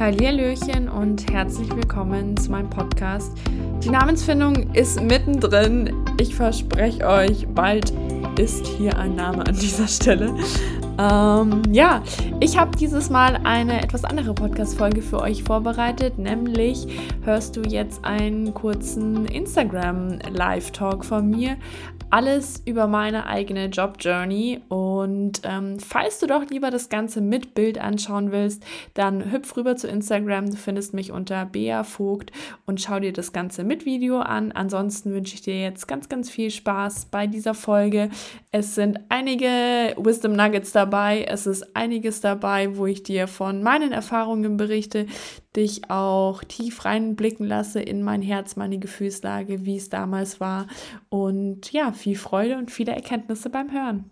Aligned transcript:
Hallihallöchen 0.00 0.88
und 0.88 1.30
herzlich 1.30 1.68
willkommen 1.76 2.34
zu 2.38 2.50
meinem 2.50 2.70
Podcast. 2.70 3.36
Die 3.84 3.90
Namensfindung 3.90 4.72
ist 4.72 4.98
mittendrin. 4.98 5.92
Ich 6.18 6.34
verspreche 6.34 7.06
euch, 7.06 7.46
bald 7.48 7.92
ist 8.38 8.66
hier 8.66 8.96
ein 8.96 9.14
Name 9.14 9.46
an 9.46 9.54
dieser 9.54 9.86
Stelle. 9.86 10.34
Ähm, 10.98 11.60
ja, 11.70 12.02
ich 12.40 12.56
habe 12.58 12.74
dieses 12.78 13.10
Mal 13.10 13.40
eine 13.44 13.82
etwas 13.82 14.04
andere 14.04 14.32
Podcast-Folge 14.32 15.02
für 15.02 15.20
euch 15.20 15.42
vorbereitet, 15.42 16.18
nämlich 16.18 16.86
hörst 17.24 17.56
du 17.56 17.60
jetzt 17.60 18.02
einen 18.02 18.54
kurzen 18.54 19.26
Instagram-Live-Talk 19.26 21.04
von 21.04 21.28
mir. 21.28 21.58
Alles 22.12 22.60
über 22.66 22.88
meine 22.88 23.26
eigene 23.26 23.66
Job-Journey. 23.66 24.62
Und 24.68 25.42
ähm, 25.44 25.78
falls 25.78 26.18
du 26.18 26.26
doch 26.26 26.50
lieber 26.50 26.70
das 26.70 26.88
Ganze 26.88 27.20
mit 27.20 27.54
Bild 27.54 27.78
anschauen 27.78 28.32
willst, 28.32 28.64
dann 28.94 29.30
hüpf 29.30 29.56
rüber 29.56 29.76
zu 29.76 29.86
Instagram. 29.86 30.50
Du 30.50 30.56
findest 30.56 30.92
mich 30.92 31.12
unter 31.12 31.46
Bea 31.46 31.84
Vogt 31.84 32.32
und 32.66 32.80
schau 32.80 32.98
dir 32.98 33.12
das 33.12 33.32
Ganze 33.32 33.62
mit 33.62 33.84
Video 33.84 34.18
an. 34.18 34.50
Ansonsten 34.50 35.12
wünsche 35.12 35.34
ich 35.34 35.42
dir 35.42 35.60
jetzt 35.60 35.86
ganz, 35.86 36.08
ganz 36.08 36.28
viel 36.28 36.50
Spaß 36.50 37.06
bei 37.06 37.28
dieser 37.28 37.54
Folge. 37.54 38.10
Es 38.50 38.74
sind 38.74 38.98
einige 39.08 39.48
Wisdom 39.96 40.32
Nuggets 40.32 40.72
dabei. 40.72 41.24
Es 41.28 41.46
ist 41.46 41.76
einiges 41.76 42.20
dabei, 42.20 42.76
wo 42.76 42.86
ich 42.86 43.04
dir 43.04 43.28
von 43.28 43.62
meinen 43.62 43.92
Erfahrungen 43.92 44.56
berichte, 44.56 45.06
dich 45.56 45.90
auch 45.90 46.44
tief 46.44 46.84
reinblicken 46.84 47.46
lasse 47.46 47.80
in 47.80 48.02
mein 48.02 48.22
Herz, 48.22 48.56
meine 48.56 48.78
Gefühlslage, 48.78 49.64
wie 49.66 49.76
es 49.76 49.88
damals 49.88 50.40
war. 50.40 50.66
Und 51.08 51.72
ja, 51.72 51.92
viel 51.92 52.16
Freude 52.16 52.56
und 52.56 52.70
viele 52.70 52.92
Erkenntnisse 52.92 53.50
beim 53.50 53.72
Hören. 53.72 54.04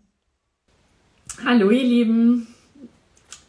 Hallo 1.45 1.71
ihr 1.71 1.85
Lieben. 1.85 2.47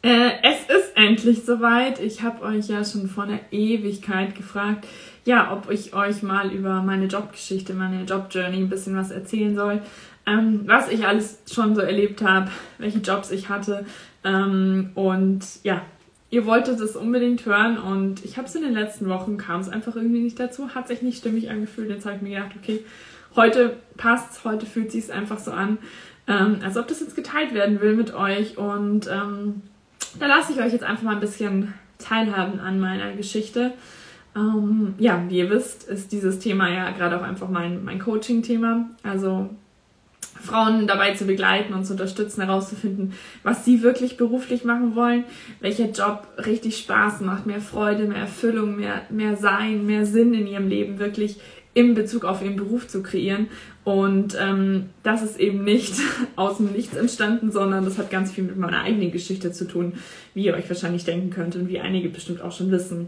Äh, 0.01 0.31
es 0.43 0.61
ist 0.61 0.95
endlich 0.95 1.43
soweit. 1.43 1.99
Ich 1.99 2.21
habe 2.21 2.43
euch 2.43 2.67
ja 2.67 2.85
schon 2.85 3.09
vor 3.09 3.23
einer 3.23 3.39
Ewigkeit 3.51 4.35
gefragt, 4.35 4.87
ja, 5.25 5.51
ob 5.51 5.69
ich 5.69 5.93
euch 5.93 6.23
mal 6.23 6.51
über 6.51 6.81
meine 6.81 7.05
Jobgeschichte, 7.05 7.73
meine 7.73 8.03
Jobjourney 8.03 8.57
ein 8.57 8.69
bisschen 8.69 8.95
was 8.95 9.11
erzählen 9.11 9.55
soll. 9.55 9.81
Ähm, 10.25 10.61
was 10.65 10.89
ich 10.89 11.05
alles 11.05 11.39
schon 11.51 11.75
so 11.75 11.81
erlebt 11.81 12.21
habe, 12.21 12.51
welche 12.77 12.99
Jobs 12.99 13.31
ich 13.31 13.49
hatte. 13.49 13.85
Ähm, 14.23 14.91
und 14.95 15.43
ja, 15.63 15.81
ihr 16.29 16.45
wolltet 16.45 16.79
es 16.79 16.95
unbedingt 16.95 17.45
hören 17.45 17.77
und 17.77 18.23
ich 18.23 18.37
habe 18.37 18.47
es 18.47 18.55
in 18.55 18.61
den 18.61 18.73
letzten 18.73 19.09
Wochen, 19.09 19.37
kam 19.37 19.61
es 19.61 19.69
einfach 19.69 19.95
irgendwie 19.95 20.21
nicht 20.21 20.39
dazu, 20.39 20.75
hat 20.75 20.87
sich 20.87 21.01
nicht 21.01 21.17
stimmig 21.17 21.49
angefühlt. 21.49 21.89
Jetzt 21.89 22.05
habe 22.05 22.17
ich 22.17 22.21
mir 22.21 22.37
gedacht, 22.37 22.55
okay, 22.61 22.85
heute 23.35 23.77
passt's, 23.97 24.43
heute 24.43 24.65
fühlt 24.65 24.91
sich 24.91 25.11
einfach 25.11 25.39
so 25.39 25.51
an, 25.51 25.77
ähm, 26.27 26.59
als 26.63 26.77
ob 26.77 26.87
das 26.87 26.99
jetzt 26.99 27.15
geteilt 27.15 27.53
werden 27.53 27.81
will 27.81 27.95
mit 27.95 28.13
euch 28.13 28.57
und 28.57 29.07
ähm, 29.07 29.61
da 30.19 30.27
lasse 30.27 30.53
ich 30.53 30.59
euch 30.59 30.71
jetzt 30.71 30.83
einfach 30.83 31.03
mal 31.03 31.15
ein 31.15 31.19
bisschen 31.19 31.73
teilhaben 31.97 32.59
an 32.59 32.79
meiner 32.79 33.13
Geschichte. 33.13 33.73
Ähm, 34.35 34.93
ja, 34.97 35.23
wie 35.27 35.39
ihr 35.39 35.49
wisst, 35.49 35.83
ist 35.89 36.11
dieses 36.11 36.39
Thema 36.39 36.69
ja 36.69 36.91
gerade 36.91 37.19
auch 37.19 37.23
einfach 37.23 37.49
mein, 37.49 37.83
mein 37.83 37.99
Coaching-Thema. 37.99 38.89
Also 39.03 39.49
Frauen 40.41 40.87
dabei 40.87 41.13
zu 41.13 41.25
begleiten 41.25 41.73
und 41.73 41.85
zu 41.85 41.93
unterstützen, 41.93 42.41
herauszufinden, 42.41 43.13
was 43.43 43.65
sie 43.65 43.81
wirklich 43.81 44.17
beruflich 44.17 44.63
machen 44.63 44.95
wollen, 44.95 45.25
welcher 45.59 45.89
Job 45.89 46.27
richtig 46.45 46.77
Spaß 46.77 47.21
macht, 47.21 47.45
mehr 47.45 47.61
Freude, 47.61 48.05
mehr 48.05 48.19
Erfüllung, 48.19 48.77
mehr, 48.77 49.01
mehr 49.09 49.35
Sein, 49.35 49.85
mehr 49.85 50.05
Sinn 50.05 50.33
in 50.33 50.47
ihrem 50.47 50.67
Leben 50.67 50.99
wirklich 50.99 51.39
in 51.73 51.93
Bezug 51.93 52.25
auf 52.25 52.41
ihren 52.41 52.55
Beruf 52.55 52.87
zu 52.87 53.03
kreieren. 53.03 53.47
Und 53.83 54.37
ähm, 54.39 54.89
das 55.03 55.21
ist 55.23 55.39
eben 55.39 55.63
nicht 55.63 55.93
aus 56.35 56.57
dem 56.57 56.71
Nichts 56.71 56.95
entstanden, 56.95 57.51
sondern 57.51 57.85
das 57.85 57.97
hat 57.97 58.09
ganz 58.09 58.31
viel 58.31 58.43
mit 58.43 58.57
meiner 58.57 58.81
eigenen 58.81 59.11
Geschichte 59.11 59.51
zu 59.51 59.65
tun, 59.65 59.93
wie 60.33 60.45
ihr 60.45 60.53
euch 60.53 60.67
wahrscheinlich 60.69 61.05
denken 61.05 61.29
könnt 61.29 61.55
und 61.55 61.69
wie 61.69 61.79
einige 61.79 62.09
bestimmt 62.09 62.41
auch 62.41 62.51
schon 62.51 62.71
wissen. 62.71 63.07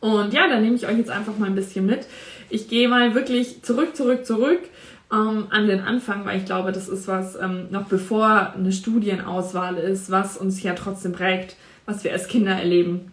Und 0.00 0.34
ja, 0.34 0.48
da 0.48 0.60
nehme 0.60 0.76
ich 0.76 0.86
euch 0.86 0.98
jetzt 0.98 1.10
einfach 1.10 1.38
mal 1.38 1.46
ein 1.46 1.54
bisschen 1.54 1.86
mit. 1.86 2.06
Ich 2.50 2.68
gehe 2.68 2.88
mal 2.88 3.14
wirklich 3.14 3.62
zurück, 3.62 3.96
zurück, 3.96 4.26
zurück 4.26 4.60
ähm, 5.12 5.46
an 5.50 5.66
den 5.66 5.80
Anfang, 5.80 6.24
weil 6.24 6.38
ich 6.38 6.44
glaube, 6.44 6.72
das 6.72 6.88
ist 6.88 7.08
was, 7.08 7.36
ähm, 7.36 7.68
noch 7.70 7.84
bevor 7.84 8.54
eine 8.54 8.72
Studienauswahl 8.72 9.76
ist, 9.76 10.10
was 10.10 10.36
uns 10.36 10.62
ja 10.62 10.74
trotzdem 10.74 11.12
prägt, 11.12 11.56
was 11.86 12.04
wir 12.04 12.12
als 12.12 12.28
Kinder 12.28 12.52
erleben. 12.52 13.12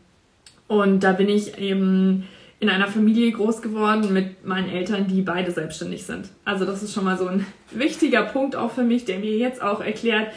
Und 0.68 1.02
da 1.04 1.12
bin 1.12 1.30
ich 1.30 1.58
eben 1.58 2.28
in 2.62 2.70
einer 2.70 2.88
Familie 2.88 3.32
groß 3.32 3.62
geworden 3.62 4.14
mit 4.14 4.46
meinen 4.46 4.70
Eltern, 4.70 5.08
die 5.08 5.22
beide 5.22 5.52
selbstständig 5.52 6.06
sind. 6.06 6.30
Also 6.46 6.64
das 6.64 6.84
ist 6.84 6.94
schon 6.94 7.04
mal 7.04 7.18
so 7.18 7.28
ein 7.28 7.46
wichtiger 7.72 8.24
Punkt 8.24 8.56
auch 8.56 8.72
für 8.72 8.84
mich, 8.84 9.04
der 9.06 9.20
mir 9.20 9.36
jetzt 9.36 9.62
auch 9.62 9.82
erklärt, 9.82 10.28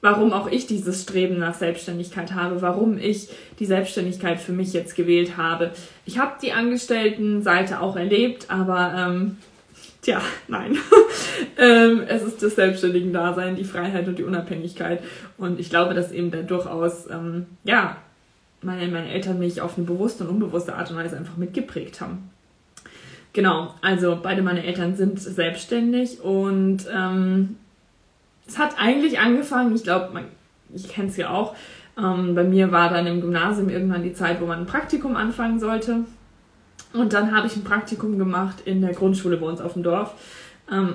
warum 0.00 0.32
auch 0.32 0.50
ich 0.50 0.66
dieses 0.66 1.02
Streben 1.02 1.38
nach 1.38 1.54
Selbstständigkeit 1.54 2.34
habe, 2.34 2.62
warum 2.62 2.98
ich 2.98 3.28
die 3.58 3.66
Selbstständigkeit 3.66 4.40
für 4.40 4.52
mich 4.52 4.72
jetzt 4.72 4.94
gewählt 4.94 5.36
habe. 5.36 5.70
Ich 6.04 6.18
habe 6.18 6.32
die 6.42 6.52
Angestelltenseite 6.52 7.80
auch 7.80 7.96
erlebt, 7.96 8.46
aber 8.48 8.94
ähm, 8.96 9.38
tja, 10.02 10.20
nein. 10.48 10.76
ähm, 11.58 12.02
es 12.06 12.22
ist 12.22 12.42
das 12.42 12.54
selbstständigen 12.54 13.12
Dasein, 13.12 13.56
die 13.56 13.64
Freiheit 13.64 14.08
und 14.08 14.18
die 14.18 14.24
Unabhängigkeit. 14.24 15.02
Und 15.36 15.60
ich 15.60 15.70
glaube, 15.70 15.94
dass 15.94 16.12
eben 16.12 16.30
da 16.30 16.42
durchaus, 16.42 17.08
ähm, 17.10 17.46
ja, 17.64 17.96
meine, 18.62 18.90
meine 18.90 19.10
Eltern 19.10 19.38
mich 19.38 19.60
auf 19.60 19.76
eine 19.76 19.86
bewusste 19.86 20.24
und 20.24 20.30
unbewusste 20.30 20.74
Art 20.74 20.90
und 20.90 20.96
Weise 20.96 21.16
einfach 21.16 21.36
mitgeprägt 21.36 22.00
haben. 22.00 22.30
Genau, 23.32 23.74
also 23.82 24.18
beide 24.22 24.42
meine 24.42 24.64
Eltern 24.64 24.96
sind 24.96 25.20
selbstständig 25.20 26.20
und 26.22 26.86
ähm, 26.92 27.56
es 28.46 28.58
hat 28.58 28.76
eigentlich 28.78 29.20
angefangen, 29.20 29.74
ich 29.74 29.84
glaube, 29.84 30.24
ich 30.74 30.88
kenne 30.88 31.08
es 31.08 31.16
ja 31.16 31.30
auch, 31.30 31.54
ähm, 31.98 32.34
bei 32.34 32.44
mir 32.44 32.72
war 32.72 32.90
dann 32.90 33.06
im 33.06 33.20
Gymnasium 33.20 33.68
irgendwann 33.68 34.02
die 34.02 34.14
Zeit, 34.14 34.40
wo 34.40 34.46
man 34.46 34.60
ein 34.60 34.66
Praktikum 34.66 35.16
anfangen 35.16 35.60
sollte. 35.60 36.04
Und 36.92 37.12
dann 37.12 37.34
habe 37.36 37.46
ich 37.46 37.56
ein 37.56 37.64
Praktikum 37.64 38.18
gemacht 38.18 38.62
in 38.64 38.80
der 38.80 38.92
Grundschule 38.92 39.36
bei 39.36 39.46
uns 39.46 39.60
auf 39.60 39.74
dem 39.74 39.82
Dorf. 39.82 40.14
Ähm, 40.70 40.94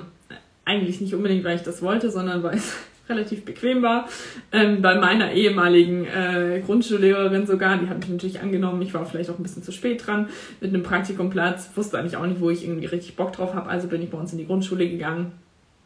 eigentlich 0.64 1.00
nicht 1.00 1.14
unbedingt, 1.14 1.44
weil 1.44 1.56
ich 1.56 1.62
das 1.62 1.82
wollte, 1.82 2.10
sondern 2.10 2.42
weil 2.42 2.56
es 2.56 2.74
relativ 3.08 3.44
bequem 3.44 3.82
war. 3.82 4.08
Ähm, 4.50 4.80
bei 4.82 4.96
meiner 4.96 5.32
ehemaligen 5.32 6.06
äh, 6.06 6.62
Grundschullehrerin 6.64 7.46
sogar, 7.46 7.76
die 7.76 7.88
hat 7.88 7.98
mich 7.98 8.08
natürlich 8.08 8.40
angenommen. 8.40 8.80
Ich 8.82 8.94
war 8.94 9.04
vielleicht 9.04 9.30
auch 9.30 9.38
ein 9.38 9.42
bisschen 9.42 9.62
zu 9.62 9.72
spät 9.72 10.06
dran 10.06 10.28
mit 10.60 10.72
einem 10.72 10.82
Praktikumplatz, 10.82 11.70
wusste 11.74 11.98
eigentlich 11.98 12.16
auch 12.16 12.26
nicht, 12.26 12.40
wo 12.40 12.50
ich 12.50 12.64
irgendwie 12.64 12.86
richtig 12.86 13.16
Bock 13.16 13.32
drauf 13.32 13.54
habe. 13.54 13.68
Also 13.68 13.88
bin 13.88 14.02
ich 14.02 14.10
bei 14.10 14.18
uns 14.18 14.32
in 14.32 14.38
die 14.38 14.46
Grundschule 14.46 14.88
gegangen 14.88 15.32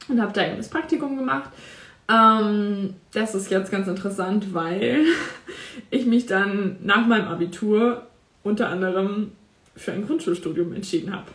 und 0.09 0.21
habe 0.21 0.33
da 0.33 0.47
eben 0.47 0.57
das 0.57 0.69
Praktikum 0.69 1.17
gemacht. 1.17 1.51
Ähm, 2.11 2.95
das 3.13 3.35
ist 3.35 3.51
jetzt 3.51 3.71
ganz 3.71 3.89
interessant, 3.89 4.55
weil 4.55 5.05
ich 5.91 6.07
mich 6.07 6.27
dann 6.27 6.77
nach 6.83 7.07
meinem 7.07 7.29
Abitur 7.29 8.07
unter 8.45 8.69
anderem 8.69 9.33
für 9.79 9.93
ein 9.93 10.07
Grundschulstudium 10.07 10.73
entschieden 10.75 11.15
habe. 11.15 11.27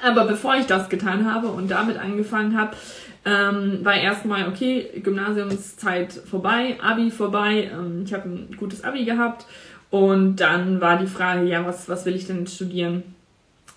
Aber 0.00 0.26
bevor 0.26 0.56
ich 0.56 0.66
das 0.66 0.88
getan 0.88 1.30
habe 1.30 1.48
und 1.48 1.70
damit 1.70 1.98
angefangen 1.98 2.56
habe, 2.56 2.76
ähm, 3.24 3.84
war 3.84 3.94
erstmal, 3.94 4.48
okay, 4.48 4.88
Gymnasiumszeit 5.02 6.12
vorbei, 6.12 6.76
Abi 6.80 7.10
vorbei, 7.10 7.70
ähm, 7.72 8.04
ich 8.04 8.14
habe 8.14 8.28
ein 8.28 8.56
gutes 8.56 8.84
Abi 8.84 9.04
gehabt 9.04 9.44
und 9.90 10.36
dann 10.36 10.80
war 10.80 10.98
die 10.98 11.06
Frage, 11.08 11.46
ja, 11.46 11.66
was, 11.66 11.88
was 11.88 12.06
will 12.06 12.14
ich 12.14 12.26
denn 12.26 12.46
studieren? 12.46 13.02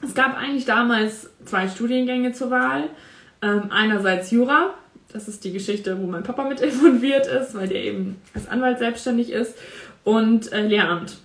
Es 0.04 0.14
gab 0.14 0.38
eigentlich 0.38 0.66
damals 0.66 1.30
zwei 1.46 1.68
Studiengänge 1.68 2.34
zur 2.34 2.52
Wahl. 2.52 2.90
Ähm, 3.42 3.72
einerseits 3.72 4.32
Jura, 4.32 4.74
das 5.12 5.28
ist 5.28 5.44
die 5.44 5.52
Geschichte, 5.52 6.00
wo 6.00 6.08
mein 6.08 6.24
Papa 6.24 6.44
mit 6.44 6.62
involviert 6.62 7.28
ist, 7.28 7.56
weil 7.56 7.68
der 7.68 7.84
eben 7.84 8.22
als 8.34 8.48
Anwalt 8.48 8.80
selbstständig 8.80 9.32
ist, 9.32 9.56
und 10.04 10.52
äh, 10.52 10.66
Lehramt. 10.66 11.18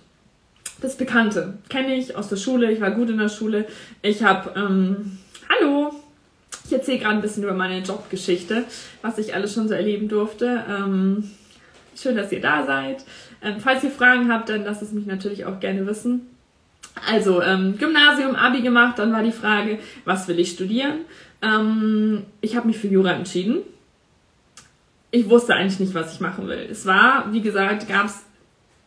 Das 0.81 0.95
Bekannte 0.95 1.57
kenne 1.69 1.95
ich 1.95 2.15
aus 2.15 2.29
der 2.29 2.35
Schule, 2.35 2.71
ich 2.71 2.81
war 2.81 2.91
gut 2.91 3.09
in 3.09 3.17
der 3.17 3.29
Schule. 3.29 3.65
Ich 4.01 4.23
habe, 4.23 4.51
ähm, 4.55 5.17
hallo, 5.49 5.91
ich 6.65 6.73
erzähle 6.73 6.99
gerade 6.99 7.15
ein 7.15 7.21
bisschen 7.21 7.43
über 7.43 7.53
meine 7.53 7.79
Jobgeschichte, 7.79 8.65
was 9.01 9.17
ich 9.17 9.33
alles 9.33 9.53
schon 9.53 9.67
so 9.67 9.73
erleben 9.73 10.07
durfte. 10.07 10.63
Ähm, 10.69 11.31
schön, 11.95 12.15
dass 12.15 12.31
ihr 12.31 12.41
da 12.41 12.65
seid. 12.65 13.03
Ähm, 13.41 13.55
falls 13.59 13.83
ihr 13.83 13.91
Fragen 13.91 14.31
habt, 14.31 14.49
dann 14.49 14.65
lasst 14.65 14.81
es 14.81 14.91
mich 14.91 15.05
natürlich 15.05 15.45
auch 15.45 15.59
gerne 15.59 15.87
wissen. 15.87 16.27
Also, 17.09 17.41
ähm, 17.41 17.77
Gymnasium, 17.77 18.35
Abi 18.35 18.61
gemacht, 18.61 18.99
dann 18.99 19.13
war 19.13 19.23
die 19.23 19.31
Frage, 19.31 19.79
was 20.05 20.27
will 20.27 20.39
ich 20.39 20.51
studieren? 20.51 20.99
Ähm, 21.41 22.25
ich 22.41 22.55
habe 22.55 22.67
mich 22.67 22.77
für 22.77 22.87
Jura 22.87 23.11
entschieden. 23.11 23.59
Ich 25.09 25.29
wusste 25.29 25.55
eigentlich 25.55 25.79
nicht, 25.79 25.93
was 25.93 26.13
ich 26.13 26.19
machen 26.19 26.47
will. 26.47 26.67
Es 26.69 26.85
war, 26.85 27.31
wie 27.31 27.41
gesagt, 27.41 27.87
gab 27.87 28.07
es 28.07 28.23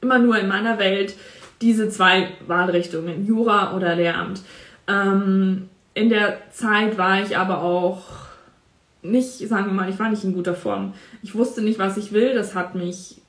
immer 0.00 0.18
nur 0.18 0.38
in 0.38 0.48
meiner 0.48 0.78
Welt 0.78 1.14
diese 1.60 1.88
zwei 1.88 2.30
Wahlrichtungen, 2.46 3.26
Jura 3.26 3.76
oder 3.76 3.94
Lehramt. 3.94 4.42
Ähm, 4.88 5.68
in 5.94 6.08
der 6.08 6.38
Zeit 6.50 6.98
war 6.98 7.22
ich 7.22 7.36
aber 7.36 7.62
auch 7.62 8.02
nicht, 9.02 9.48
sagen 9.48 9.66
wir 9.66 9.72
mal, 9.72 9.90
ich 9.90 9.98
war 9.98 10.10
nicht 10.10 10.24
in 10.24 10.34
guter 10.34 10.54
Form. 10.54 10.94
Ich 11.22 11.34
wusste 11.34 11.62
nicht, 11.62 11.78
was 11.78 11.96
ich 11.96 12.12
will. 12.12 12.34
Das 12.34 12.54
hat 12.54 12.74
mich 12.74 13.20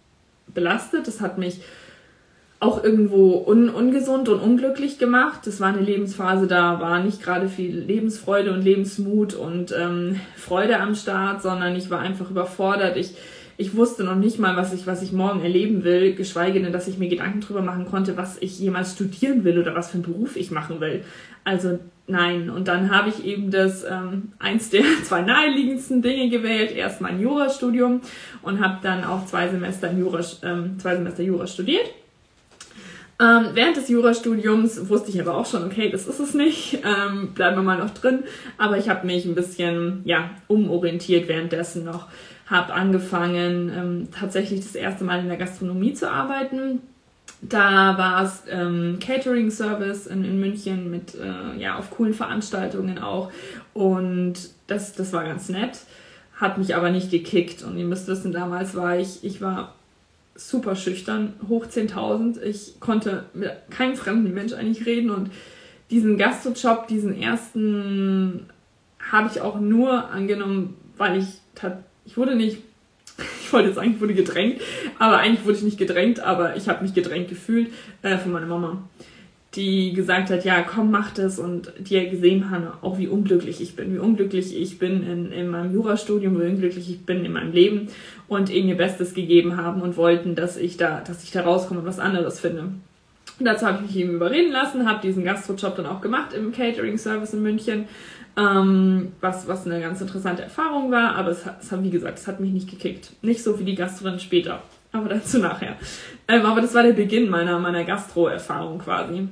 belastet. 0.48 1.08
Das 1.08 1.22
hat 1.22 1.38
mich 1.38 1.62
auch 2.62 2.84
irgendwo 2.84 3.44
un 3.48 3.70
ungesund 3.70 4.30
und 4.30 4.40
unglücklich 4.40 5.00
gemacht. 5.00 5.42
Das 5.46 5.60
war 5.60 5.70
eine 5.70 5.82
Lebensphase, 5.82 6.46
da 6.46 6.80
war 6.80 7.04
nicht 7.04 7.22
gerade 7.22 7.50
viel 7.50 7.76
Lebensfreude 7.76 8.54
und 8.54 8.62
Lebensmut 8.62 9.34
und 9.34 9.74
ähm, 9.76 10.20
Freude 10.38 10.80
am 10.80 10.94
Start, 10.94 11.42
sondern 11.42 11.76
ich 11.76 11.90
war 11.90 12.00
einfach 12.00 12.30
überfordert. 12.30 12.98
Ich, 12.98 13.16
ich 13.62 13.76
wusste 13.76 14.04
noch 14.04 14.16
nicht 14.16 14.40
mal, 14.40 14.58
was 14.58 14.74
ich, 14.74 14.88
was 14.88 15.04
ich 15.04 15.12
morgen 15.12 15.42
erleben 15.42 15.84
will, 15.84 16.16
geschweige 16.16 16.60
denn, 16.60 16.74
dass 16.74 16.88
ich 16.88 16.98
mir 16.98 17.10
Gedanken 17.10 17.42
drüber 17.42 17.62
machen 17.62 17.86
konnte, 17.86 18.18
was 18.18 18.42
ich 18.42 18.60
jemals 18.60 18.94
studieren 18.94 19.44
will 19.44 19.60
oder 19.60 19.76
was 19.76 19.92
für 19.92 19.96
einen 19.96 20.04
Beruf 20.04 20.36
ich 20.36 20.50
machen 20.50 20.82
will. 20.82 21.04
Also 21.44 21.80
nein. 22.08 22.50
Und 22.50 22.68
dann 22.68 22.90
habe 22.90 23.10
ich 23.10 23.24
eben 23.24 23.52
das 23.52 23.84
ähm, 23.84 24.34
eins 24.40 24.72
der 24.72 24.82
zwei 25.04 25.22
naheliegendsten 25.22 26.02
Dinge 26.02 26.30
gewählt. 26.30 26.72
Erst 26.72 27.02
mein 27.02 27.22
Jurastudium 27.22 28.02
und 28.42 28.60
habe 28.60 28.80
dann 28.82 29.04
auch 29.04 29.28
zwei 29.28 29.48
Semester 29.48 29.92
Jura, 29.92 30.22
ähm, 30.42 30.80
zwei 30.80 30.96
Semester 30.96 31.22
Jura 31.22 31.46
studiert. 31.46 31.86
Ähm, 33.22 33.50
während 33.54 33.78
des 33.78 33.88
Jurastudiums 33.88 34.90
wusste 34.90 35.12
ich 35.12 35.22
aber 35.22 35.36
auch 35.36 35.46
schon, 35.46 35.64
okay, 35.64 35.90
das 35.90 36.08
ist 36.08 36.20
es 36.20 36.34
nicht, 36.34 36.80
ähm, 36.84 37.34
bleiben 37.34 37.56
wir 37.58 37.62
mal 37.62 37.78
noch 37.78 37.92
drin. 37.92 38.24
Aber 38.58 38.78
ich 38.78 38.90
habe 38.90 39.06
mich 39.06 39.26
ein 39.26 39.36
bisschen 39.36 40.02
ja, 40.06 40.32
umorientiert 40.48 41.28
währenddessen 41.28 41.84
noch. 41.86 42.08
Habe 42.48 42.74
angefangen, 42.74 43.72
ähm, 43.74 44.08
tatsächlich 44.12 44.62
das 44.62 44.76
erste 44.76 45.04
Mal 45.04 45.20
in 45.20 45.28
der 45.28 45.38
Gastronomie 45.38 45.94
zu 45.94 46.10
arbeiten. 46.10 46.82
Da 47.42 47.98
war 47.98 48.24
es 48.24 48.44
ähm, 48.50 48.98
Catering 49.00 49.52
Service 49.52 50.08
in, 50.08 50.26
in 50.26 50.40
München 50.40 50.90
mit 50.90 51.16
äh, 51.16 51.60
ja 51.60 51.78
auf 51.78 51.90
coolen 51.90 52.14
Veranstaltungen 52.14 53.00
auch 53.00 53.32
und 53.74 54.34
das 54.68 54.94
das 54.94 55.12
war 55.12 55.24
ganz 55.24 55.50
nett, 55.50 55.80
hat 56.36 56.60
mich 56.60 56.76
aber 56.76 56.92
nicht 56.92 57.10
gekickt 57.10 57.64
und 57.64 57.80
ihr 57.80 57.86
müsst 57.86 58.08
wissen, 58.08 58.32
damals 58.32 58.76
war 58.76 59.00
ich 59.00 59.24
ich 59.24 59.42
war 59.42 59.74
super 60.36 60.76
schüchtern, 60.76 61.34
hoch 61.48 61.66
10.000. 61.66 62.42
Ich 62.42 62.80
konnte 62.80 63.26
mit 63.34 63.52
keinem 63.70 63.96
fremden 63.96 64.34
Mensch 64.34 64.54
eigentlich 64.54 64.86
reden 64.86 65.10
und 65.10 65.32
diesen 65.90 66.18
Gastrojob, 66.18 66.88
diesen 66.88 67.22
ersten, 67.22 68.48
habe 69.12 69.30
ich 69.32 69.42
auch 69.42 69.60
nur 69.60 70.10
angenommen, 70.10 70.78
weil 70.98 71.20
ich, 71.20 71.28
ich 72.06 72.18
wurde 72.18 72.36
nicht, 72.36 72.60
ich 73.44 73.52
wollte 73.52 73.68
jetzt 73.68 73.76
sagen, 73.76 73.92
ich 73.96 74.02
wurde 74.02 74.14
gedrängt, 74.14 74.62
aber 75.00 75.18
eigentlich 75.18 75.46
wurde 75.46 75.58
ich 75.58 75.64
nicht 75.64 75.78
gedrängt, 75.78 76.20
aber 76.22 76.56
ich 76.56 76.70
habe 76.70 76.84
mich 76.84 76.94
gedrängt 76.94 77.28
gefühlt 77.28 77.72
äh, 78.02 78.18
von 78.18 78.32
meiner 78.32 78.48
Mama 78.48 78.84
die 79.56 79.92
gesagt 79.92 80.30
hat, 80.30 80.46
ja, 80.46 80.62
komm, 80.62 80.92
mach 80.92 81.12
das 81.12 81.38
und 81.38 81.74
die 81.78 81.96
ja 81.96 82.10
gesehen 82.10 82.50
haben, 82.50 82.68
auch 82.82 82.98
wie 82.98 83.08
unglücklich 83.08 83.60
ich 83.60 83.76
bin, 83.76 83.94
wie 83.94 84.00
unglücklich 84.00 84.56
ich 84.56 84.80
bin 84.80 85.04
in, 85.04 85.32
in 85.32 85.50
meinem 85.50 85.74
Jurastudium, 85.74 86.40
wie 86.40 86.46
unglücklich 86.46 86.90
ich 86.90 87.06
bin 87.06 87.26
in 87.26 87.34
meinem 87.34 87.52
Leben 87.52 87.90
und 88.30 88.50
ihnen 88.50 88.70
ihr 88.70 88.78
Bestes 88.78 89.14
gegeben 89.14 89.58
haben 89.58 89.82
und 89.82 89.98
wollten, 89.98 90.36
dass 90.36 90.56
ich 90.56 90.78
da, 90.78 91.02
dass 91.06 91.24
ich 91.24 91.32
da 91.32 91.42
rauskomme 91.42 91.82
und 91.82 91.86
was 91.86 92.00
anderes 92.00 92.40
finde. 92.40 92.70
Und 93.40 93.46
dazu 93.46 93.66
habe 93.66 93.80
ich 93.80 93.88
mich 93.88 94.04
eben 94.04 94.16
überreden 94.16 94.54
lassen, 94.54 94.88
habe 94.88 95.02
diesen 95.02 95.26
Gastrojob 95.26 95.76
dann 95.76 95.86
auch 95.86 96.00
gemacht 96.00 96.34
im 96.34 96.54
Catering-Service 96.54 97.34
in 97.34 97.42
München, 97.42 97.86
ähm, 98.38 99.12
was, 99.20 99.50
was 99.50 99.66
eine 99.66 99.82
ganz 99.82 100.00
interessante 100.00 100.44
Erfahrung 100.44 100.92
war, 100.92 101.16
aber 101.16 101.32
es, 101.32 101.44
es 101.60 101.72
hat, 101.72 101.84
wie 101.84 101.90
gesagt, 101.90 102.20
es 102.20 102.28
hat 102.28 102.40
mich 102.40 102.52
nicht 102.52 102.70
gekickt. 102.70 103.12
Nicht 103.22 103.44
so 103.44 103.60
wie 103.60 103.66
die 103.66 103.76
Gastrin 103.76 104.20
später, 104.20 104.62
aber 104.94 105.10
dazu 105.10 105.40
nachher. 105.40 105.76
Ähm, 106.30 106.46
aber 106.46 106.62
das 106.62 106.74
war 106.74 106.84
der 106.84 106.94
Beginn 106.94 107.30
meiner, 107.30 107.60
meiner 107.60 107.84
Gastro-Erfahrung 107.84 108.80
quasi. 108.80 109.28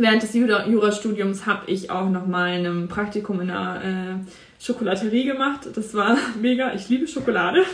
Während 0.00 0.22
des 0.22 0.32
Jurastudiums 0.32 1.44
habe 1.44 1.68
ich 1.68 1.90
auch 1.90 2.08
noch 2.08 2.24
mal 2.24 2.50
ein 2.50 2.86
Praktikum 2.86 3.40
in 3.40 3.50
einer 3.50 3.84
äh, 3.84 4.62
Schokolaterie 4.64 5.24
gemacht. 5.24 5.68
Das 5.74 5.92
war 5.92 6.16
mega. 6.40 6.72
Ich 6.72 6.88
liebe 6.88 7.06
Schokolade. 7.06 7.64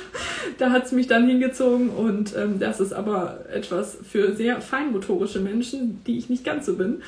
Da 0.59 0.71
hat 0.71 0.85
es 0.85 0.93
mich 0.93 1.06
dann 1.06 1.26
hingezogen 1.26 1.88
und 1.88 2.37
ähm, 2.37 2.61
das 2.61 2.79
ist 2.79 2.93
aber 2.93 3.47
etwas 3.50 3.99
für 4.09 4.37
sehr 4.37 4.61
feinmotorische 4.61 5.41
Menschen, 5.41 6.05
die 6.06 6.19
ich 6.19 6.29
nicht 6.29 6.44
ganz 6.44 6.67
so 6.67 6.76
bin. 6.76 7.03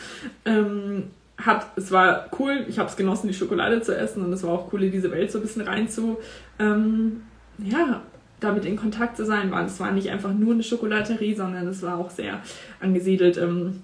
Ähm, 0.46 1.04
hat, 1.36 1.66
es 1.76 1.92
war 1.92 2.30
cool, 2.38 2.64
ich 2.66 2.78
habe 2.78 2.88
es 2.88 2.96
genossen, 2.96 3.28
die 3.28 3.34
Schokolade 3.34 3.82
zu 3.82 3.94
essen 3.94 4.24
und 4.24 4.32
es 4.32 4.42
war 4.42 4.52
auch 4.52 4.72
cool, 4.72 4.84
in 4.84 4.90
diese 4.90 5.10
Welt 5.12 5.30
so 5.30 5.38
ein 5.38 5.42
bisschen 5.42 5.62
rein 5.62 5.88
zu, 5.88 6.16
ähm, 6.58 7.24
ja, 7.58 8.02
damit 8.40 8.64
in 8.64 8.76
Kontakt 8.76 9.18
zu 9.18 9.26
sein. 9.26 9.52
Es 9.52 9.78
war 9.78 9.92
nicht 9.92 10.10
einfach 10.10 10.32
nur 10.32 10.54
eine 10.54 10.62
Schokolaterie, 10.62 11.34
sondern 11.34 11.68
es 11.68 11.82
war 11.82 11.98
auch 11.98 12.10
sehr 12.10 12.40
angesiedelt 12.80 13.36
im 13.36 13.82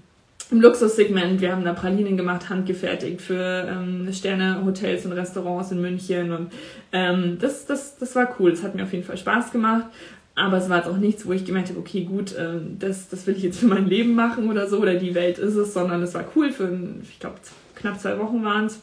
im 0.53 0.61
Luxussegment. 0.61 1.41
Wir 1.41 1.53
haben 1.53 1.65
da 1.65 1.73
Pralinen 1.73 2.17
gemacht, 2.17 2.49
handgefertigt 2.51 3.21
für 3.21 3.67
ähm, 3.69 4.13
Sterne-Hotels 4.13 5.07
und 5.07 5.13
Restaurants 5.13 5.73
in 5.73 5.81
München. 5.81 6.33
Und 6.33 6.53
ähm, 6.93 7.39
das, 7.41 7.67
das, 7.67 7.97
das 7.99 8.15
war 8.15 8.37
cool. 8.39 8.53
Es 8.53 8.63
hat 8.63 8.75
mir 8.75 8.85
auf 8.85 8.93
jeden 8.93 9.05
Fall 9.05 9.17
Spaß 9.17 9.51
gemacht. 9.51 9.87
Aber 10.35 10.57
es 10.57 10.69
war 10.69 10.79
jetzt 10.79 10.89
auch 10.89 10.97
nichts, 10.97 11.27
wo 11.27 11.33
ich 11.33 11.45
gemerkt 11.45 11.71
habe, 11.71 11.79
okay, 11.79 12.05
gut, 12.05 12.35
ähm, 12.39 12.77
das, 12.79 13.09
das 13.09 13.27
will 13.27 13.37
ich 13.37 13.43
jetzt 13.43 13.61
für 13.61 13.67
mein 13.67 13.87
Leben 13.87 14.15
machen 14.15 14.49
oder 14.49 14.67
so, 14.67 14.79
oder 14.79 14.95
die 14.95 15.15
Welt 15.15 15.39
ist 15.39 15.57
es, 15.57 15.75
sondern 15.75 16.03
es 16.03 16.15
war 16.15 16.25
cool 16.35 16.51
für, 16.51 16.71
ich 17.03 17.21
glaube, 17.21 17.37
knapp 17.75 18.01
zwei 18.01 18.19
Wochen 18.19 18.43
waren 18.43 18.67
es, 18.67 18.81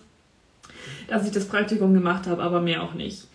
dass 1.07 1.25
ich 1.25 1.31
das 1.31 1.45
Praktikum 1.45 1.95
gemacht 1.95 2.27
habe, 2.27 2.43
aber 2.43 2.61
mehr 2.61 2.83
auch 2.83 2.93
nicht. 2.93 3.28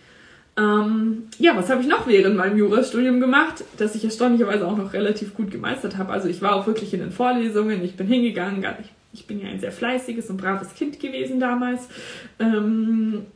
Ähm, 0.57 1.25
ja, 1.39 1.57
was 1.57 1.69
habe 1.69 1.81
ich 1.81 1.89
noch 1.89 2.07
während 2.07 2.37
meinem 2.37 2.57
Jurastudium 2.57 3.19
gemacht, 3.19 3.65
das 3.77 3.95
ich 3.97 4.05
erstaunlicherweise 4.05 4.67
auch 4.67 4.77
noch 4.77 4.93
relativ 4.93 5.35
gut 5.35 5.51
gemeistert 5.51 5.97
habe. 5.97 6.13
Also 6.13 6.29
ich 6.29 6.43
war 6.43 6.55
auch 6.55 6.67
wirklich 6.67 6.95
in 6.95 7.01
den 7.01 7.11
Vorlesungen, 7.11 7.83
ich 7.83 7.97
bin 7.97 8.07
hingegangen, 8.07 8.65
ich, 9.13 9.27
bin 9.27 9.41
ja 9.41 9.49
ein 9.49 9.59
sehr 9.59 9.73
fleißiges 9.73 10.31
und 10.31 10.37
braves 10.37 10.75
Kind 10.75 11.01
gewesen 11.01 11.41
damals. 11.41 11.89
Ähm, 12.39 13.27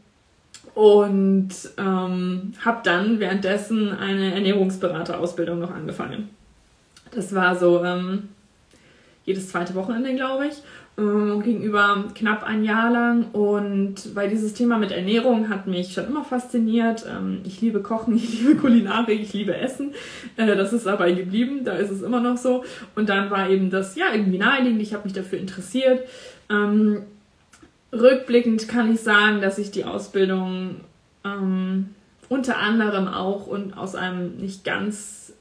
und 0.74 1.50
ähm, 1.76 2.52
habe 2.64 2.80
dann 2.84 3.18
währenddessen 3.18 3.90
eine 3.90 4.34
Ernährungsberaterausbildung 4.34 5.58
noch 5.58 5.72
angefangen. 5.72 6.28
Das 7.10 7.34
war 7.34 7.56
so 7.56 7.82
ähm, 7.82 8.28
jedes 9.24 9.48
zweite 9.48 9.74
Wochenende, 9.74 10.14
glaube 10.14 10.46
ich 10.46 10.62
äh, 10.98 11.42
gegenüber 11.42 12.04
knapp 12.14 12.42
ein 12.42 12.64
Jahr 12.64 12.90
lang. 12.90 13.26
Und 13.32 14.14
weil 14.16 14.28
dieses 14.28 14.54
Thema 14.54 14.78
mit 14.78 14.90
Ernährung 14.90 15.48
hat 15.48 15.66
mich 15.68 15.92
schon 15.92 16.08
immer 16.08 16.24
fasziniert. 16.24 17.06
Ähm, 17.08 17.40
ich 17.44 17.60
liebe 17.60 17.80
Kochen, 17.80 18.16
ich 18.16 18.40
liebe 18.40 18.56
Kulinarik, 18.56 19.20
ich 19.20 19.32
liebe 19.32 19.56
Essen. 19.56 19.92
Äh, 20.36 20.56
das 20.56 20.72
ist 20.72 20.86
dabei 20.86 21.12
geblieben, 21.12 21.64
da 21.64 21.74
ist 21.74 21.90
es 21.90 22.02
immer 22.02 22.20
noch 22.20 22.36
so. 22.36 22.64
Und 22.96 23.08
dann 23.08 23.30
war 23.30 23.48
eben 23.48 23.70
das, 23.70 23.94
ja, 23.94 24.06
irgendwie 24.12 24.38
naheliegend. 24.38 24.82
Ich 24.82 24.92
habe 24.92 25.04
mich 25.04 25.12
dafür 25.12 25.38
interessiert. 25.38 26.06
Ähm, 26.50 27.02
rückblickend 27.92 28.68
kann 28.68 28.92
ich 28.92 29.00
sagen, 29.00 29.40
dass 29.40 29.58
ich 29.58 29.70
die 29.70 29.84
Ausbildung 29.84 30.80
ähm, 31.24 31.90
unter 32.28 32.58
anderem 32.58 33.08
auch 33.08 33.46
und 33.46 33.76
aus 33.76 33.94
einem 33.94 34.36
nicht 34.36 34.64
ganz, 34.64 35.32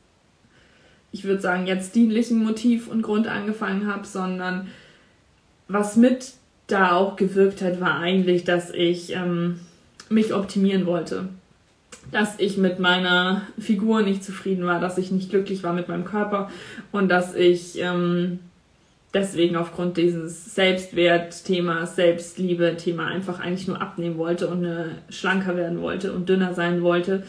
ich 1.12 1.24
würde 1.24 1.42
sagen, 1.42 1.68
jetzt 1.68 1.96
dienlichen 1.96 2.44
Motiv 2.44 2.88
und 2.88 3.02
Grund 3.02 3.28
angefangen 3.28 3.88
habe, 3.88 4.06
sondern 4.06 4.68
was 5.68 5.96
mit 5.96 6.34
da 6.68 6.96
auch 6.96 7.16
gewirkt 7.16 7.62
hat, 7.62 7.80
war 7.80 8.00
eigentlich, 8.00 8.44
dass 8.44 8.72
ich 8.72 9.14
ähm, 9.14 9.60
mich 10.10 10.34
optimieren 10.34 10.86
wollte. 10.86 11.30
Dass 12.12 12.40
ich 12.40 12.58
mit 12.58 12.80
meiner 12.80 13.44
Figur 13.60 14.02
nicht 14.02 14.24
zufrieden 14.24 14.66
war, 14.66 14.80
dass 14.80 14.98
ich 14.98 15.12
nicht 15.12 15.30
glücklich 15.30 15.64
war 15.64 15.74
mit 15.74 15.88
meinem 15.88 16.06
Körper 16.06 16.50
und 16.92 17.10
dass 17.10 17.36
ich 17.36 17.80
ähm, 17.80 18.40
deswegen 19.14 19.56
aufgrund 19.56 19.98
dieses 19.98 20.56
Selbstwert-Themas, 20.56 21.96
Selbstliebe-Thema 21.96 23.08
einfach 23.08 23.40
eigentlich 23.40 23.68
nur 23.68 23.82
abnehmen 23.82 24.18
wollte 24.18 24.48
und 24.48 24.64
äh, 24.64 24.86
schlanker 25.10 25.56
werden 25.56 25.82
wollte 25.82 26.14
und 26.14 26.30
dünner 26.30 26.54
sein 26.54 26.82
wollte. 26.82 27.24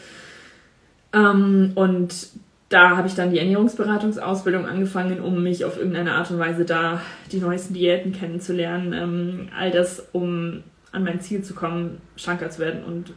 Ähm, 1.13 1.71
und 1.75 2.29
da 2.69 2.95
habe 2.95 3.07
ich 3.07 3.15
dann 3.15 3.31
die 3.31 3.39
Ernährungsberatungsausbildung 3.39 4.67
angefangen, 4.67 5.21
um 5.21 5.41
mich 5.41 5.65
auf 5.65 5.77
irgendeine 5.77 6.13
Art 6.13 6.29
und 6.29 6.37
Weise 6.37 6.65
da 6.65 7.01
die 7.31 7.39
neuesten 7.39 7.73
Diäten 7.73 8.13
kennenzulernen. 8.13 8.93
Ähm, 8.93 9.49
all 9.57 9.71
das, 9.71 10.07
um 10.11 10.63
an 10.91 11.03
mein 11.03 11.19
Ziel 11.19 11.43
zu 11.43 11.55
kommen, 11.55 11.99
schlanker 12.15 12.49
zu 12.51 12.59
werden. 12.59 12.83
Und 12.83 13.13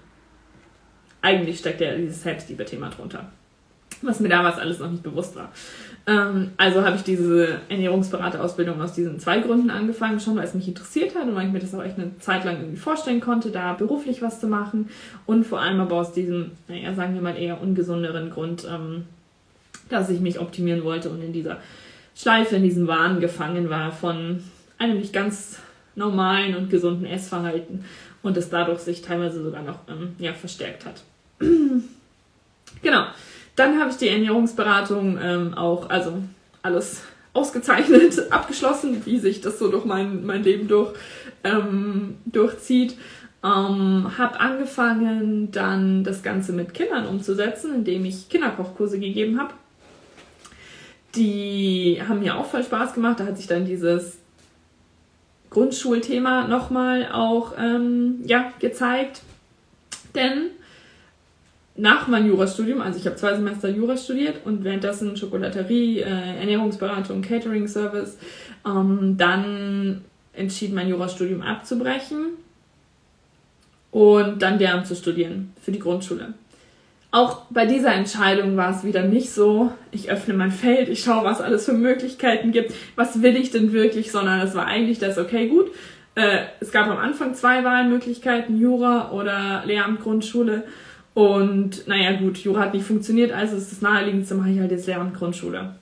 eigentlich 1.21 1.59
steckt 1.59 1.83
ja 1.83 1.95
dieses 1.95 2.23
Selbstliebe-Thema 2.23 2.89
drunter, 2.89 3.31
was 4.01 4.21
mir 4.21 4.31
damals 4.31 4.59
alles 4.59 4.79
noch 4.79 4.91
nicht 4.91 5.03
bewusst 5.03 5.37
war. 5.37 5.53
Ähm, 6.07 6.53
also 6.57 6.83
habe 6.83 6.97
ich 6.97 7.03
diese 7.03 7.61
Ernährungsberaterausbildung 7.69 8.81
aus 8.81 8.95
diesen 8.95 9.21
zwei 9.21 9.41
Gründen 9.41 9.69
angefangen, 9.69 10.19
schon 10.19 10.37
weil 10.37 10.45
es 10.45 10.55
mich 10.55 10.67
interessiert 10.67 11.15
hat 11.15 11.29
und 11.29 11.35
weil 11.35 11.47
ich 11.47 11.53
mir 11.53 11.61
das 11.61 11.75
auch 11.75 11.83
echt 11.83 11.99
eine 11.99 12.19
Zeit 12.19 12.45
lang 12.45 12.57
irgendwie 12.57 12.79
vorstellen 12.79 13.21
konnte, 13.21 13.51
da 13.51 13.75
beruflich 13.75 14.23
was 14.23 14.41
zu 14.41 14.47
machen. 14.47 14.89
Und 15.27 15.47
vor 15.47 15.61
allem 15.61 15.81
aber 15.81 15.97
aus 15.97 16.13
diesem, 16.13 16.53
naja, 16.69 16.95
sagen 16.95 17.15
wir 17.15 17.21
mal 17.21 17.37
eher 17.37 17.61
ungesunderen 17.61 18.31
Grund, 18.31 18.67
ähm, 18.69 19.05
dass 19.89 20.11
ich 20.11 20.21
mich 20.21 20.39
optimieren 20.39 20.85
wollte 20.85 21.11
und 21.11 21.23
in 21.23 21.33
dieser 21.33 21.59
Schleife, 22.15 22.57
in 22.57 22.63
diesem 22.63 22.87
Wahn 22.87 23.21
gefangen 23.21 23.71
war 23.71 23.93
von 23.93 24.43
einem 24.79 24.99
nicht 24.99 25.13
ganz 25.13 25.59
normalen 25.95 26.57
und 26.57 26.71
gesunden 26.71 27.07
Essverhalten 27.07 27.85
und 28.23 28.37
es 28.37 28.51
dadurch 28.51 28.81
sich 28.81 29.03
teilweise 29.03 29.43
sogar 29.43 29.63
noch 29.63 29.81
ähm, 29.89 30.15
ja, 30.19 30.33
verstärkt 30.33 30.87
hat. 30.87 31.03
genau. 32.83 33.07
Dann 33.55 33.79
habe 33.79 33.91
ich 33.91 33.97
die 33.97 34.09
Ernährungsberatung 34.09 35.19
ähm, 35.23 35.55
auch, 35.55 35.91
also 35.91 36.23
alles 36.63 37.03
ausgezeichnet, 37.35 38.19
abgeschlossen, 38.33 39.05
wie 39.05 39.19
sich 39.19 39.41
das 39.41 39.59
so 39.59 39.71
durch 39.71 39.85
mein, 39.85 40.25
mein 40.25 40.43
Leben 40.43 40.69
durch, 40.69 40.95
ähm, 41.45 42.17
durchzieht. 42.25 42.97
Ähm, 43.45 44.17
habe 44.17 44.41
angefangen, 44.41 45.51
dann 45.51 46.05
das 46.05 46.23
Ganze 46.23 46.53
mit 46.53 46.75
Kindern 46.75 47.07
umzusetzen, 47.07 47.75
indem 47.75 48.05
ich 48.05 48.29
Kinderkochkurse 48.29 49.01
gegeben 49.01 49.39
habe 49.41 49.53
die 51.15 52.01
haben 52.07 52.21
mir 52.21 52.37
auch 52.37 52.47
voll 52.47 52.65
Spaß 52.65 52.95
gemacht. 52.95 53.21
Da 53.21 53.27
hat 53.27 53.37
sich 53.37 53.47
dann 53.47 53.65
dieses 53.65 54.19
Grundschulthema 55.51 56.49
nochmal 56.49 57.11
auch 57.13 57.53
ähm, 57.59 58.21
ja, 58.25 58.53
gezeigt. 58.59 59.23
Denn 60.15 60.51
nach 61.77 62.07
meinem 62.09 62.29
Jurastudium, 62.29 62.81
also 62.81 62.99
ich 62.99 63.07
habe 63.07 63.17
zwei 63.17 63.35
Semester 63.35 63.69
Jura 63.69 63.97
studiert 63.97 64.45
und 64.45 64.65
währenddessen 64.65 65.17
Schokolaterie, 65.17 66.01
äh, 66.01 66.39
Ernährungsberatung, 66.39 67.23
Catering 67.23 67.67
Service, 67.67 68.19
ähm, 68.67 69.17
dann 69.17 70.05
entschieden, 70.35 70.75
mein 70.75 70.89
Jurastudium 70.89 71.43
abzubrechen 71.43 72.33
und 73.91 74.41
dann 74.41 74.59
Lehramt 74.59 74.87
zu 74.87 74.97
studieren 74.97 75.53
für 75.61 75.73
die 75.73 75.79
Grundschule. 75.79 76.35
Auch 77.13 77.43
bei 77.51 77.67
dieser 77.67 77.93
Entscheidung 77.95 78.57
war 78.57 78.75
es 78.75 78.85
wieder 78.85 79.03
nicht 79.03 79.31
so, 79.31 79.71
ich 79.91 80.11
öffne 80.11 80.33
mein 80.33 80.51
Feld, 80.51 80.89
ich 80.89 81.05
schaue, 81.05 81.25
was 81.25 81.43
alles 81.43 81.67
für 81.67 81.75
Möglichkeiten 81.75 82.53
gibt, 82.53 82.73
was 82.97 83.21
will 83.21 83.37
ich 83.37 83.51
denn 83.51 83.75
wirklich, 83.75 84.11
sondern 84.11 84.41
es 84.41 84.55
war 84.55 84.65
eigentlich 84.65 84.99
das, 84.99 85.19
okay, 85.19 85.47
gut, 85.47 85.71
äh, 86.15 86.45
es 86.61 86.73
gab 86.73 86.89
am 86.89 86.97
Anfang 86.97 87.35
zwei 87.35 87.65
Wahlmöglichkeiten, 87.65 88.59
Jura 88.59 89.13
oder 89.13 89.63
Lehramt 89.67 90.01
Grundschule. 90.01 90.65
Und 91.13 91.87
naja, 91.87 92.13
gut, 92.19 92.39
Jura 92.39 92.61
hat 92.61 92.73
nicht 92.73 92.87
funktioniert, 92.87 93.31
also 93.31 93.57
ist 93.57 93.71
das 93.71 93.83
naheliegendste, 93.83 94.35
mache 94.35 94.49
ich 94.49 94.59
halt 94.59 94.71
jetzt 94.71 94.87
Lehramt 94.87 95.15
Grundschule. 95.15 95.75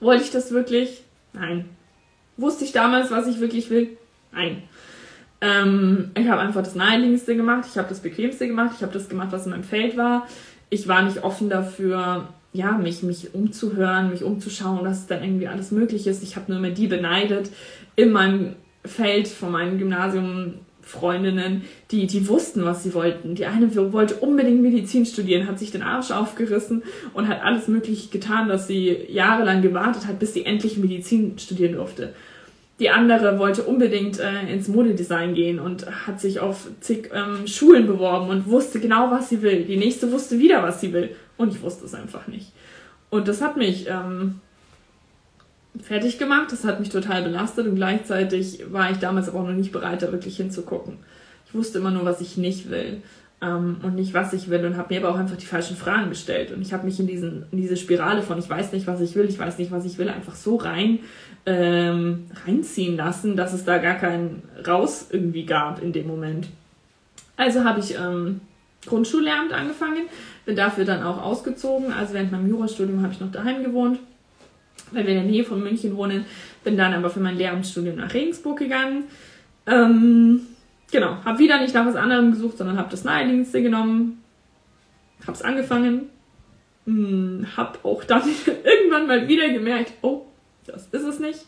Wollte 0.00 0.24
ich 0.24 0.30
das 0.30 0.50
wirklich? 0.50 1.02
Nein. 1.34 1.66
Wusste 2.38 2.64
ich 2.64 2.72
damals, 2.72 3.10
was 3.10 3.26
ich 3.26 3.40
wirklich 3.40 3.68
will? 3.68 3.98
Nein. 4.32 4.62
Ähm, 5.40 6.10
ich 6.18 6.28
habe 6.28 6.40
einfach 6.40 6.62
das 6.62 6.74
naheliegendste 6.74 7.34
gemacht, 7.34 7.64
ich 7.70 7.78
habe 7.78 7.88
das 7.88 8.00
bequemste 8.00 8.46
gemacht, 8.46 8.72
ich 8.76 8.82
habe 8.82 8.92
das 8.92 9.08
gemacht, 9.08 9.28
was 9.32 9.46
in 9.46 9.52
meinem 9.52 9.64
Feld 9.64 9.96
war. 9.96 10.26
Ich 10.68 10.86
war 10.86 11.02
nicht 11.02 11.24
offen 11.24 11.48
dafür, 11.48 12.28
ja, 12.52 12.72
mich, 12.72 13.02
mich 13.02 13.34
umzuhören, 13.34 14.10
mich 14.10 14.22
umzuschauen, 14.22 14.80
was 14.82 15.06
dann 15.06 15.22
irgendwie 15.22 15.48
alles 15.48 15.70
möglich 15.70 16.06
ist. 16.06 16.22
Ich 16.22 16.36
habe 16.36 16.50
nur 16.50 16.58
immer 16.58 16.70
die 16.70 16.88
beneidet 16.88 17.50
in 17.96 18.12
meinem 18.12 18.56
Feld 18.84 19.28
von 19.28 19.52
meinem 19.52 19.78
Gymnasium 19.78 20.54
Freundinnen, 20.82 21.62
die, 21.92 22.06
die 22.06 22.26
wussten, 22.26 22.64
was 22.64 22.82
sie 22.82 22.94
wollten. 22.94 23.36
Die 23.36 23.46
eine 23.46 23.74
wollte 23.92 24.14
unbedingt 24.16 24.60
Medizin 24.60 25.06
studieren, 25.06 25.46
hat 25.46 25.58
sich 25.58 25.70
den 25.70 25.82
Arsch 25.82 26.10
aufgerissen 26.10 26.82
und 27.14 27.28
hat 27.28 27.42
alles 27.42 27.68
Mögliche 27.68 28.08
getan, 28.08 28.48
dass 28.48 28.66
sie 28.66 28.96
jahrelang 29.08 29.62
gewartet 29.62 30.06
hat, 30.06 30.18
bis 30.18 30.34
sie 30.34 30.44
endlich 30.44 30.78
Medizin 30.78 31.38
studieren 31.38 31.74
durfte. 31.74 32.12
Die 32.80 32.88
andere 32.88 33.38
wollte 33.38 33.62
unbedingt 33.64 34.18
äh, 34.18 34.50
ins 34.50 34.66
Modedesign 34.66 35.34
gehen 35.34 35.60
und 35.60 35.86
hat 36.06 36.18
sich 36.18 36.40
auf 36.40 36.66
zig 36.80 37.10
ähm, 37.12 37.46
Schulen 37.46 37.86
beworben 37.86 38.30
und 38.30 38.46
wusste 38.46 38.80
genau, 38.80 39.10
was 39.10 39.28
sie 39.28 39.42
will. 39.42 39.64
Die 39.64 39.76
nächste 39.76 40.10
wusste 40.10 40.38
wieder, 40.38 40.62
was 40.62 40.80
sie 40.80 40.94
will. 40.94 41.14
Und 41.36 41.52
ich 41.54 41.60
wusste 41.60 41.84
es 41.84 41.94
einfach 41.94 42.26
nicht. 42.26 42.52
Und 43.10 43.28
das 43.28 43.42
hat 43.42 43.58
mich 43.58 43.86
ähm, 43.86 44.40
fertig 45.82 46.18
gemacht. 46.18 46.52
Das 46.52 46.64
hat 46.64 46.80
mich 46.80 46.88
total 46.88 47.22
belastet 47.22 47.66
und 47.66 47.76
gleichzeitig 47.76 48.64
war 48.72 48.90
ich 48.90 48.96
damals 48.96 49.28
aber 49.28 49.40
auch 49.40 49.46
noch 49.46 49.52
nicht 49.52 49.72
bereit, 49.72 50.00
da 50.00 50.10
wirklich 50.10 50.38
hinzugucken. 50.38 50.96
Ich 51.46 51.54
wusste 51.54 51.80
immer 51.80 51.90
nur, 51.90 52.06
was 52.06 52.22
ich 52.22 52.38
nicht 52.38 52.70
will 52.70 53.02
ähm, 53.42 53.76
und 53.82 53.94
nicht, 53.94 54.14
was 54.14 54.32
ich 54.32 54.50
will 54.50 54.64
und 54.64 54.76
habe 54.76 54.94
mir 54.94 55.00
aber 55.00 55.14
auch 55.14 55.18
einfach 55.18 55.36
die 55.36 55.46
falschen 55.46 55.76
Fragen 55.76 56.10
gestellt. 56.10 56.52
Und 56.52 56.62
ich 56.62 56.72
habe 56.72 56.84
mich 56.84 57.00
in, 57.00 57.06
diesen, 57.06 57.44
in 57.50 57.60
diese 57.60 57.76
Spirale 57.76 58.22
von 58.22 58.38
ich 58.38 58.48
weiß 58.48 58.72
nicht, 58.72 58.86
was 58.86 59.00
ich 59.00 59.14
will, 59.16 59.28
ich 59.28 59.38
weiß 59.38 59.58
nicht, 59.58 59.70
was 59.70 59.84
ich 59.84 59.98
will, 59.98 60.08
einfach 60.08 60.34
so 60.34 60.56
rein 60.56 61.00
ähm, 61.46 62.26
reinziehen 62.46 62.96
lassen, 62.96 63.36
dass 63.36 63.52
es 63.52 63.64
da 63.64 63.78
gar 63.78 63.94
keinen 63.94 64.42
Raus 64.66 65.08
irgendwie 65.10 65.44
gab 65.44 65.82
in 65.82 65.92
dem 65.92 66.06
Moment. 66.06 66.48
Also 67.36 67.64
habe 67.64 67.80
ich 67.80 67.94
ähm, 67.94 68.40
Grundschullehramt 68.86 69.52
angefangen, 69.52 70.02
bin 70.44 70.56
dafür 70.56 70.84
dann 70.84 71.02
auch 71.02 71.22
ausgezogen. 71.22 71.92
Also 71.92 72.14
während 72.14 72.32
meinem 72.32 72.48
Jurastudium 72.48 73.02
habe 73.02 73.12
ich 73.12 73.20
noch 73.20 73.32
daheim 73.32 73.64
gewohnt 73.64 73.98
weil 74.92 75.06
wir 75.06 75.14
in 75.14 75.20
der 75.22 75.30
Nähe 75.30 75.44
von 75.44 75.62
München 75.62 75.96
wohnen. 75.96 76.24
Bin 76.64 76.76
dann 76.76 76.94
aber 76.94 77.10
für 77.10 77.20
mein 77.20 77.36
Lehramtsstudium 77.36 77.96
nach 77.96 78.12
Regensburg 78.12 78.58
gegangen. 78.58 79.04
Ähm, 79.66 80.42
genau, 80.90 81.16
habe 81.24 81.38
wieder 81.38 81.60
nicht 81.60 81.74
nach 81.74 81.86
was 81.86 81.96
anderem 81.96 82.32
gesucht, 82.32 82.58
sondern 82.58 82.78
habe 82.78 82.90
das 82.90 83.04
Naheliegendste 83.04 83.62
genommen. 83.62 84.22
Habe 85.22 85.32
es 85.32 85.42
angefangen. 85.42 86.08
Hm, 86.86 87.46
habe 87.56 87.78
auch 87.82 88.04
dann 88.04 88.22
irgendwann 88.64 89.06
mal 89.06 89.28
wieder 89.28 89.48
gemerkt, 89.50 89.92
oh, 90.02 90.26
das 90.66 90.86
ist 90.86 91.04
es 91.04 91.18
nicht. 91.18 91.40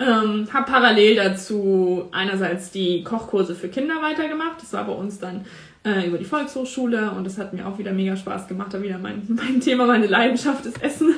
Ähm, 0.00 0.46
habe 0.52 0.70
parallel 0.70 1.16
dazu 1.16 2.08
einerseits 2.12 2.70
die 2.70 3.02
Kochkurse 3.02 3.54
für 3.54 3.68
Kinder 3.68 4.00
weitergemacht. 4.00 4.62
Das 4.62 4.72
war 4.72 4.84
bei 4.84 4.92
uns 4.92 5.18
dann 5.18 5.44
äh, 5.84 6.06
über 6.06 6.18
die 6.18 6.24
Volkshochschule 6.24 7.10
und 7.10 7.24
das 7.24 7.36
hat 7.36 7.52
mir 7.52 7.66
auch 7.66 7.78
wieder 7.78 7.92
mega 7.92 8.16
Spaß 8.16 8.46
gemacht. 8.46 8.72
Da 8.72 8.80
wieder 8.80 8.98
mein, 8.98 9.22
mein 9.28 9.60
Thema, 9.60 9.86
meine 9.86 10.06
Leidenschaft 10.06 10.66
ist 10.66 10.80
Essen. 10.82 11.14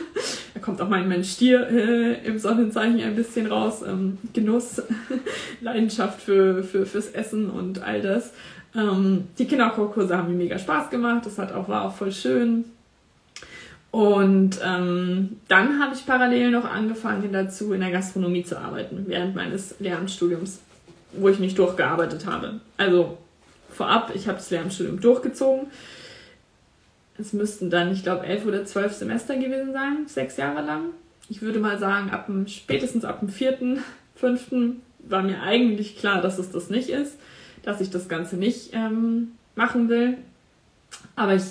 Da 0.54 0.60
kommt 0.60 0.80
auch 0.80 0.88
mein, 0.88 1.08
mein 1.08 1.24
Stier 1.24 1.68
äh, 1.68 2.26
im 2.26 2.38
Sonnenzeichen 2.38 3.02
ein 3.02 3.16
bisschen 3.16 3.46
raus. 3.46 3.82
Ähm, 3.86 4.16
Genuss, 4.32 4.82
Leidenschaft 5.60 6.22
für, 6.22 6.62
für, 6.62 6.86
fürs 6.86 7.08
Essen 7.08 7.50
und 7.50 7.82
all 7.82 8.00
das. 8.00 8.32
Ähm, 8.74 9.24
die 9.38 9.46
Kinderkochkurse 9.46 10.16
haben 10.16 10.28
mir 10.28 10.44
mega 10.44 10.58
Spaß 10.58 10.88
gemacht. 10.88 11.26
Das 11.26 11.38
hat 11.38 11.52
auch, 11.52 11.68
war 11.68 11.84
auch 11.84 11.94
voll 11.94 12.12
schön. 12.12 12.64
Und 13.90 14.60
ähm, 14.64 15.40
dann 15.48 15.82
habe 15.82 15.94
ich 15.94 16.06
parallel 16.06 16.52
noch 16.52 16.64
angefangen 16.64 17.32
dazu, 17.32 17.72
in 17.72 17.80
der 17.80 17.90
Gastronomie 17.90 18.44
zu 18.44 18.58
arbeiten, 18.58 19.04
während 19.08 19.34
meines 19.34 19.74
Lehramtsstudiums, 19.80 20.60
wo 21.12 21.28
ich 21.28 21.40
mich 21.40 21.54
durchgearbeitet 21.56 22.24
habe. 22.26 22.60
Also 22.76 23.18
vorab, 23.70 24.12
ich 24.14 24.28
habe 24.28 24.38
das 24.38 24.50
Lehramtsstudium 24.50 25.00
durchgezogen. 25.00 25.66
Es 27.18 27.32
müssten 27.32 27.68
dann, 27.68 27.92
ich 27.92 28.04
glaube, 28.04 28.26
elf 28.26 28.46
oder 28.46 28.64
zwölf 28.64 28.92
Semester 28.92 29.36
gewesen 29.36 29.72
sein, 29.72 30.06
sechs 30.06 30.36
Jahre 30.36 30.64
lang. 30.64 30.90
Ich 31.28 31.42
würde 31.42 31.58
mal 31.58 31.78
sagen, 31.78 32.10
ab 32.10 32.26
dem, 32.26 32.46
spätestens 32.46 33.04
ab 33.04 33.20
dem 33.20 33.28
vierten, 33.28 33.82
fünften 34.14 34.82
war 35.00 35.22
mir 35.22 35.42
eigentlich 35.42 35.98
klar, 35.98 36.22
dass 36.22 36.38
es 36.38 36.50
das 36.50 36.70
nicht 36.70 36.90
ist, 36.90 37.16
dass 37.62 37.80
ich 37.80 37.90
das 37.90 38.08
Ganze 38.08 38.36
nicht 38.36 38.70
ähm, 38.72 39.32
machen 39.56 39.88
will. 39.88 40.18
Aber 41.16 41.34
ich 41.34 41.42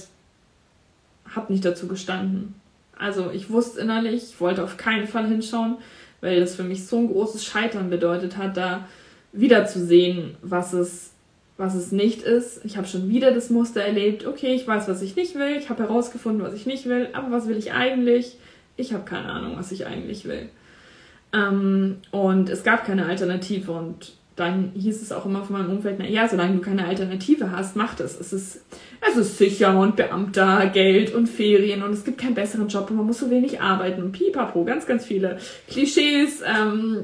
habe 1.35 1.51
nicht 1.51 1.65
dazu 1.65 1.87
gestanden. 1.87 2.55
Also 2.97 3.31
ich 3.31 3.49
wusste 3.49 3.79
innerlich, 3.79 4.23
ich 4.31 4.41
wollte 4.41 4.63
auf 4.63 4.77
keinen 4.77 5.07
Fall 5.07 5.27
hinschauen, 5.27 5.77
weil 6.21 6.39
das 6.39 6.55
für 6.55 6.63
mich 6.63 6.85
so 6.85 6.97
ein 6.97 7.07
großes 7.07 7.45
Scheitern 7.45 7.89
bedeutet 7.89 8.37
hat, 8.37 8.57
da 8.57 8.87
wiederzusehen, 9.31 10.35
was 10.41 10.73
es 10.73 11.11
was 11.59 11.75
es 11.75 11.91
nicht 11.91 12.21
ist. 12.21 12.63
Ich 12.63 12.77
habe 12.77 12.87
schon 12.87 13.09
wieder 13.09 13.31
das 13.31 13.49
Muster 13.49 13.81
erlebt. 13.81 14.25
Okay, 14.25 14.55
ich 14.55 14.65
weiß, 14.65 14.87
was 14.87 15.01
ich 15.01 15.17
nicht 15.17 15.35
will. 15.35 15.57
Ich 15.57 15.69
habe 15.69 15.83
herausgefunden, 15.83 16.41
was 16.41 16.53
ich 16.53 16.65
nicht 16.65 16.85
will. 16.85 17.09
Aber 17.11 17.31
was 17.31 17.49
will 17.49 17.57
ich 17.57 17.73
eigentlich? 17.73 18.37
Ich 18.77 18.93
habe 18.93 19.03
keine 19.03 19.29
Ahnung, 19.29 19.57
was 19.57 19.73
ich 19.73 19.85
eigentlich 19.85 20.23
will. 20.23 20.47
Ähm, 21.33 21.97
und 22.11 22.47
es 22.49 22.63
gab 22.63 22.85
keine 22.85 23.07
Alternative. 23.07 23.73
Und 23.73 24.13
dann 24.39 24.71
hieß 24.75 25.01
es 25.01 25.11
auch 25.11 25.25
immer 25.25 25.43
von 25.43 25.57
meinem 25.57 25.71
Umfeld, 25.71 25.97
na 25.99 26.07
ja, 26.07 26.27
solange 26.27 26.55
du 26.55 26.61
keine 26.61 26.85
Alternative 26.85 27.51
hast, 27.51 27.75
mach 27.75 27.95
das. 27.95 28.19
Es 28.19 28.33
ist, 28.33 28.63
es 29.07 29.17
ist 29.17 29.37
sicher 29.37 29.77
und 29.77 29.95
Beamter, 29.95 30.67
Geld 30.67 31.13
und 31.13 31.27
Ferien 31.27 31.83
und 31.83 31.91
es 31.91 32.03
gibt 32.03 32.19
keinen 32.19 32.35
besseren 32.35 32.67
Job 32.67 32.89
und 32.89 32.97
man 32.97 33.05
muss 33.05 33.19
so 33.19 33.29
wenig 33.29 33.61
arbeiten 33.61 34.11
pipapo, 34.11 34.63
ganz, 34.63 34.85
ganz 34.85 35.05
viele 35.05 35.37
Klischees, 35.67 36.41
ähm, 36.41 37.03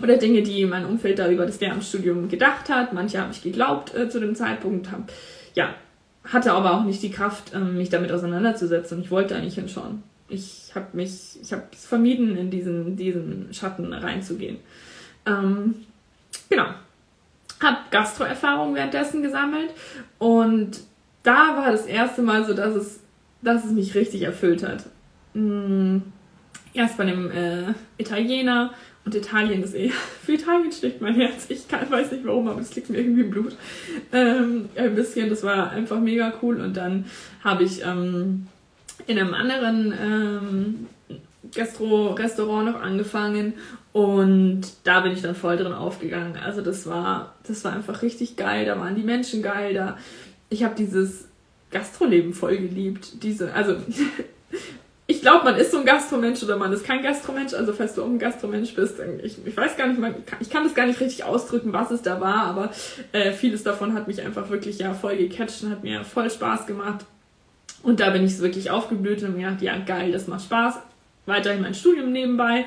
oder 0.00 0.16
Dinge, 0.16 0.42
die 0.42 0.64
mein 0.64 0.84
Umfeld 0.84 1.18
da 1.18 1.30
über 1.30 1.46
das 1.46 1.60
Lehramtsstudium 1.60 2.28
gedacht 2.28 2.68
hat. 2.68 2.92
Manche 2.92 3.20
habe 3.20 3.32
ich 3.32 3.42
geglaubt 3.42 3.94
äh, 3.94 4.08
zu 4.08 4.20
dem 4.20 4.34
Zeitpunkt. 4.34 4.90
Hab, 4.90 5.12
ja, 5.54 5.74
hatte 6.24 6.52
aber 6.52 6.74
auch 6.74 6.84
nicht 6.84 7.02
die 7.02 7.10
Kraft, 7.10 7.52
ähm, 7.54 7.76
mich 7.76 7.90
damit 7.90 8.10
auseinanderzusetzen. 8.12 8.98
Und 8.98 9.04
ich 9.04 9.10
wollte 9.10 9.36
eigentlich 9.36 9.54
hinschauen. 9.54 10.02
Ich 10.28 10.72
habe 10.74 10.86
mich, 10.94 11.38
ich 11.40 11.52
habe 11.52 11.64
es 11.72 11.86
vermieden, 11.86 12.36
in 12.36 12.50
diesen, 12.50 12.96
diesen 12.96 13.52
Schatten 13.52 13.92
reinzugehen. 13.92 14.58
Ähm, 15.26 15.74
genau. 16.52 16.68
Habe 17.60 17.78
Gastroerfahrung 17.90 18.74
währenddessen 18.74 19.22
gesammelt 19.22 19.70
und 20.18 20.80
da 21.22 21.56
war 21.56 21.70
das 21.70 21.86
erste 21.86 22.22
Mal 22.22 22.44
so, 22.44 22.54
dass 22.54 22.74
es, 22.74 23.00
dass 23.40 23.64
es 23.64 23.70
mich 23.70 23.94
richtig 23.94 24.22
erfüllt 24.22 24.66
hat. 24.66 24.84
Mhm. 25.34 26.02
Erst 26.74 26.96
bei 26.96 27.04
einem 27.04 27.30
äh, 27.30 27.74
Italiener 27.98 28.72
und 29.04 29.14
Italien 29.14 29.62
ist 29.62 29.74
eh, 29.74 29.90
für 30.24 30.32
Italien 30.32 30.72
schlägt 30.72 31.00
mein 31.00 31.14
Herz. 31.14 31.46
Ich 31.48 31.68
kann, 31.68 31.90
weiß 31.90 32.12
nicht 32.12 32.24
warum, 32.24 32.48
aber 32.48 32.60
es 32.60 32.74
liegt 32.74 32.90
mir 32.90 32.98
irgendwie 32.98 33.22
im 33.22 33.30
Blut. 33.30 33.56
Ähm, 34.12 34.68
ein 34.74 34.94
bisschen, 34.94 35.28
das 35.30 35.42
war 35.42 35.70
einfach 35.70 36.00
mega 36.00 36.32
cool. 36.42 36.60
Und 36.60 36.76
dann 36.76 37.06
habe 37.44 37.64
ich 37.64 37.84
ähm, 37.84 38.46
in 39.06 39.18
einem 39.18 39.34
anderen 39.34 39.94
ähm, 40.00 40.86
Gastro-Restaurant 41.54 42.66
noch 42.66 42.80
angefangen 42.80 43.54
und 43.92 44.62
da 44.84 45.00
bin 45.00 45.12
ich 45.12 45.22
dann 45.22 45.34
voll 45.34 45.56
drin 45.56 45.74
aufgegangen. 45.74 46.36
Also 46.36 46.62
das 46.62 46.86
war, 46.86 47.34
das 47.46 47.64
war 47.64 47.74
einfach 47.74 48.02
richtig 48.02 48.36
geil. 48.36 48.64
Da 48.64 48.78
waren 48.78 48.94
die 48.94 49.02
Menschen 49.02 49.42
geil. 49.42 49.74
Da 49.74 49.98
ich 50.48 50.64
habe 50.64 50.74
dieses 50.74 51.26
Gastroleben 51.70 52.34
voll 52.34 52.56
geliebt. 52.58 53.22
Diese, 53.22 53.52
also 53.52 53.76
ich 55.06 55.20
glaube, 55.20 55.44
man 55.44 55.56
ist 55.56 55.72
so 55.72 55.78
ein 55.78 55.84
Gastromensch 55.84 56.42
oder 56.42 56.56
man 56.56 56.72
ist 56.72 56.84
kein 56.84 57.02
Gastromensch. 57.02 57.54
Also 57.54 57.72
falls 57.72 57.94
du 57.94 58.02
auch 58.02 58.06
ein 58.06 58.18
Gastromensch 58.18 58.74
bist, 58.74 58.96
ich, 59.22 59.44
ich 59.44 59.56
weiß 59.56 59.76
gar 59.76 59.88
nicht, 59.88 60.00
man, 60.00 60.14
ich 60.40 60.48
kann 60.48 60.64
das 60.64 60.74
gar 60.74 60.86
nicht 60.86 61.00
richtig 61.00 61.24
ausdrücken, 61.24 61.72
was 61.72 61.90
es 61.90 62.02
da 62.02 62.20
war, 62.20 62.44
aber 62.44 62.70
äh, 63.12 63.32
vieles 63.32 63.62
davon 63.62 63.94
hat 63.94 64.08
mich 64.08 64.22
einfach 64.22 64.48
wirklich 64.50 64.78
ja 64.78 64.94
voll 64.94 65.16
gecatcht 65.16 65.62
und 65.64 65.70
hat 65.70 65.82
mir 65.82 66.04
voll 66.04 66.30
Spaß 66.30 66.66
gemacht. 66.66 67.04
Und 67.82 68.00
da 68.00 68.10
bin 68.10 68.24
ich 68.24 68.38
wirklich 68.38 68.70
aufgeblüht 68.70 69.22
und 69.22 69.36
mir 69.36 69.48
gedacht, 69.48 69.62
ja 69.62 69.76
geil, 69.78 70.12
das 70.12 70.28
macht 70.28 70.44
Spaß. 70.44 70.78
Weiterhin 71.26 71.62
mein 71.62 71.74
Studium 71.74 72.12
nebenbei. 72.12 72.64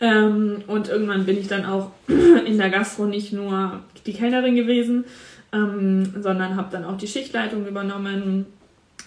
Ähm, 0.00 0.62
und 0.66 0.88
irgendwann 0.88 1.26
bin 1.26 1.38
ich 1.38 1.48
dann 1.48 1.66
auch 1.66 1.92
in 2.08 2.58
der 2.58 2.70
Gastro 2.70 3.06
nicht 3.06 3.32
nur 3.32 3.80
die 4.06 4.14
Kellnerin 4.14 4.56
gewesen, 4.56 5.04
ähm, 5.52 6.14
sondern 6.22 6.56
habe 6.56 6.68
dann 6.72 6.84
auch 6.84 6.96
die 6.96 7.08
Schichtleitung 7.08 7.66
übernommen, 7.66 8.46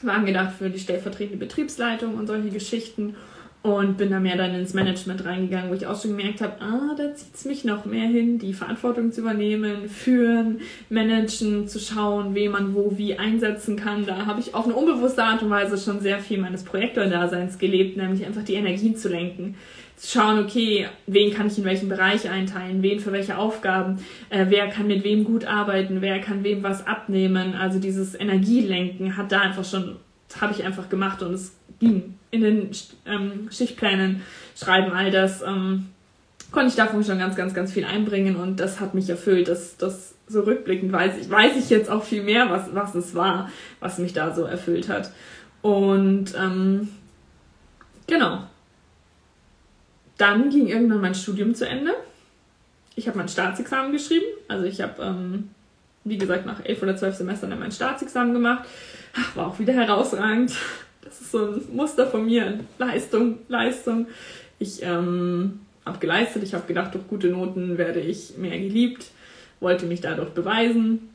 war 0.01 0.15
angedacht 0.15 0.53
für 0.57 0.69
die 0.69 0.79
stellvertretende 0.79 1.37
Betriebsleitung 1.37 2.15
und 2.15 2.27
solche 2.27 2.49
Geschichten 2.49 3.15
und 3.63 3.97
bin 3.97 4.11
da 4.11 4.19
mehr 4.19 4.35
dann 4.35 4.53
ins 4.53 4.73
Management 4.73 5.23
reingegangen, 5.23 5.71
wo 5.71 5.73
ich 5.73 5.87
auch 5.87 5.99
schon 5.99 6.17
gemerkt 6.17 6.41
habe, 6.41 6.61
ah, 6.61 6.93
da 6.97 7.15
zieht 7.15 7.33
es 7.33 7.45
mich 7.45 7.63
noch 7.63 7.85
mehr 7.85 8.07
hin, 8.07 8.37
die 8.37 8.53
Verantwortung 8.53 9.13
zu 9.13 9.21
übernehmen, 9.21 9.87
führen, 9.87 10.59
managen, 10.89 11.69
zu 11.69 11.79
schauen, 11.79 12.35
wen 12.35 12.51
man 12.51 12.75
wo 12.75 12.97
wie 12.97 13.17
einsetzen 13.17 13.77
kann. 13.77 14.05
Da 14.05 14.25
habe 14.25 14.41
ich 14.41 14.53
auf 14.53 14.65
eine 14.65 14.75
unbewusste 14.75 15.23
Art 15.23 15.41
und 15.41 15.49
Weise 15.49 15.77
schon 15.77 16.01
sehr 16.01 16.19
viel 16.19 16.39
meines 16.39 16.65
Projektor-Daseins 16.65 17.57
gelebt, 17.57 17.95
nämlich 17.95 18.25
einfach 18.25 18.43
die 18.43 18.55
Energien 18.55 18.97
zu 18.97 19.07
lenken. 19.07 19.55
Zu 19.95 20.19
schauen, 20.19 20.39
okay, 20.43 20.87
wen 21.07 21.33
kann 21.33 21.47
ich 21.47 21.57
in 21.57 21.63
welchen 21.63 21.87
Bereich 21.87 22.29
einteilen, 22.29 22.83
wen 22.83 22.99
für 22.99 23.13
welche 23.13 23.37
Aufgaben, 23.37 23.99
äh, 24.29 24.47
wer 24.49 24.67
kann 24.67 24.87
mit 24.87 25.05
wem 25.05 25.23
gut 25.23 25.45
arbeiten, 25.45 26.01
wer 26.01 26.19
kann 26.19 26.43
wem 26.43 26.63
was 26.63 26.85
abnehmen. 26.85 27.55
Also 27.55 27.79
dieses 27.79 28.13
Energielenken 28.13 29.15
hat 29.15 29.31
da 29.31 29.39
einfach 29.39 29.63
schon, 29.63 29.95
habe 30.41 30.51
ich 30.51 30.65
einfach 30.65 30.89
gemacht 30.89 31.21
und 31.23 31.33
es 31.33 31.55
ging 31.79 32.15
in 32.33 32.41
den 32.41 32.71
ähm, 33.05 33.47
Schichtplänen 33.51 34.23
schreiben, 34.57 34.91
all 34.91 35.11
das 35.11 35.43
ähm, 35.43 35.89
konnte 36.51 36.69
ich 36.69 36.75
davon 36.75 37.03
schon 37.03 37.19
ganz, 37.19 37.35
ganz, 37.35 37.53
ganz 37.53 37.71
viel 37.71 37.85
einbringen 37.85 38.35
und 38.37 38.59
das 38.59 38.79
hat 38.79 38.95
mich 38.95 39.07
erfüllt. 39.07 39.47
Das, 39.47 39.77
das 39.77 40.15
so 40.27 40.41
rückblickend 40.41 40.91
weiß 40.91 41.13
ich, 41.21 41.29
weiß 41.29 41.55
ich 41.57 41.69
jetzt 41.69 41.91
auch 41.91 42.03
viel 42.03 42.23
mehr, 42.23 42.49
was, 42.49 42.73
was 42.73 42.95
es 42.95 43.13
war, 43.13 43.51
was 43.79 43.99
mich 43.99 44.13
da 44.13 44.33
so 44.33 44.45
erfüllt 44.45 44.89
hat. 44.89 45.11
Und 45.61 46.33
ähm, 46.35 46.89
genau. 48.07 48.43
Dann 50.17 50.49
ging 50.49 50.67
irgendwann 50.67 51.01
mein 51.01 51.15
Studium 51.15 51.53
zu 51.53 51.67
Ende. 51.67 51.91
Ich 52.95 53.07
habe 53.07 53.17
mein 53.17 53.27
Staatsexamen 53.29 53.91
geschrieben. 53.91 54.25
Also 54.47 54.65
ich 54.65 54.81
habe, 54.81 55.03
ähm, 55.03 55.51
wie 56.03 56.17
gesagt, 56.17 56.47
nach 56.47 56.65
elf 56.65 56.81
oder 56.81 56.95
zwölf 56.97 57.15
Semestern 57.15 57.51
dann 57.51 57.59
mein 57.59 57.71
Staatsexamen 57.71 58.33
gemacht. 58.33 58.67
War 59.35 59.47
auch 59.47 59.59
wieder 59.59 59.73
herausragend. 59.73 60.53
Das 61.13 61.21
ist 61.21 61.31
so 61.31 61.45
ein 61.45 61.61
Muster 61.75 62.07
von 62.07 62.25
mir. 62.25 62.59
Leistung, 62.79 63.37
Leistung. 63.47 64.07
Ich 64.57 64.81
ähm, 64.81 65.59
habe 65.85 65.99
geleistet. 65.99 66.41
Ich 66.41 66.55
habe 66.55 66.65
gedacht, 66.65 66.95
durch 66.95 67.07
gute 67.07 67.27
Noten 67.27 67.77
werde 67.77 67.99
ich 67.99 68.35
mehr 68.37 68.57
geliebt. 68.57 69.11
Wollte 69.59 69.85
mich 69.85 70.01
dadurch 70.01 70.29
beweisen. 70.29 71.09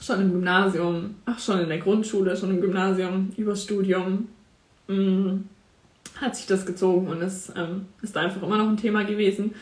Schon 0.00 0.20
im 0.20 0.32
Gymnasium, 0.32 1.16
ach 1.24 1.40
schon 1.40 1.60
in 1.60 1.68
der 1.68 1.78
Grundschule, 1.78 2.36
schon 2.36 2.50
im 2.50 2.60
Gymnasium, 2.60 3.32
über 3.36 3.56
Studium. 3.56 4.28
Mh, 4.86 4.96
mm, 4.96 5.44
hat 6.20 6.36
sich 6.36 6.46
das 6.46 6.64
gezogen 6.64 7.08
und 7.08 7.22
es 7.22 7.52
ähm, 7.56 7.86
ist 8.02 8.16
einfach 8.16 8.42
immer 8.42 8.58
noch 8.58 8.68
ein 8.68 8.76
Thema 8.76 9.02
gewesen. 9.04 9.54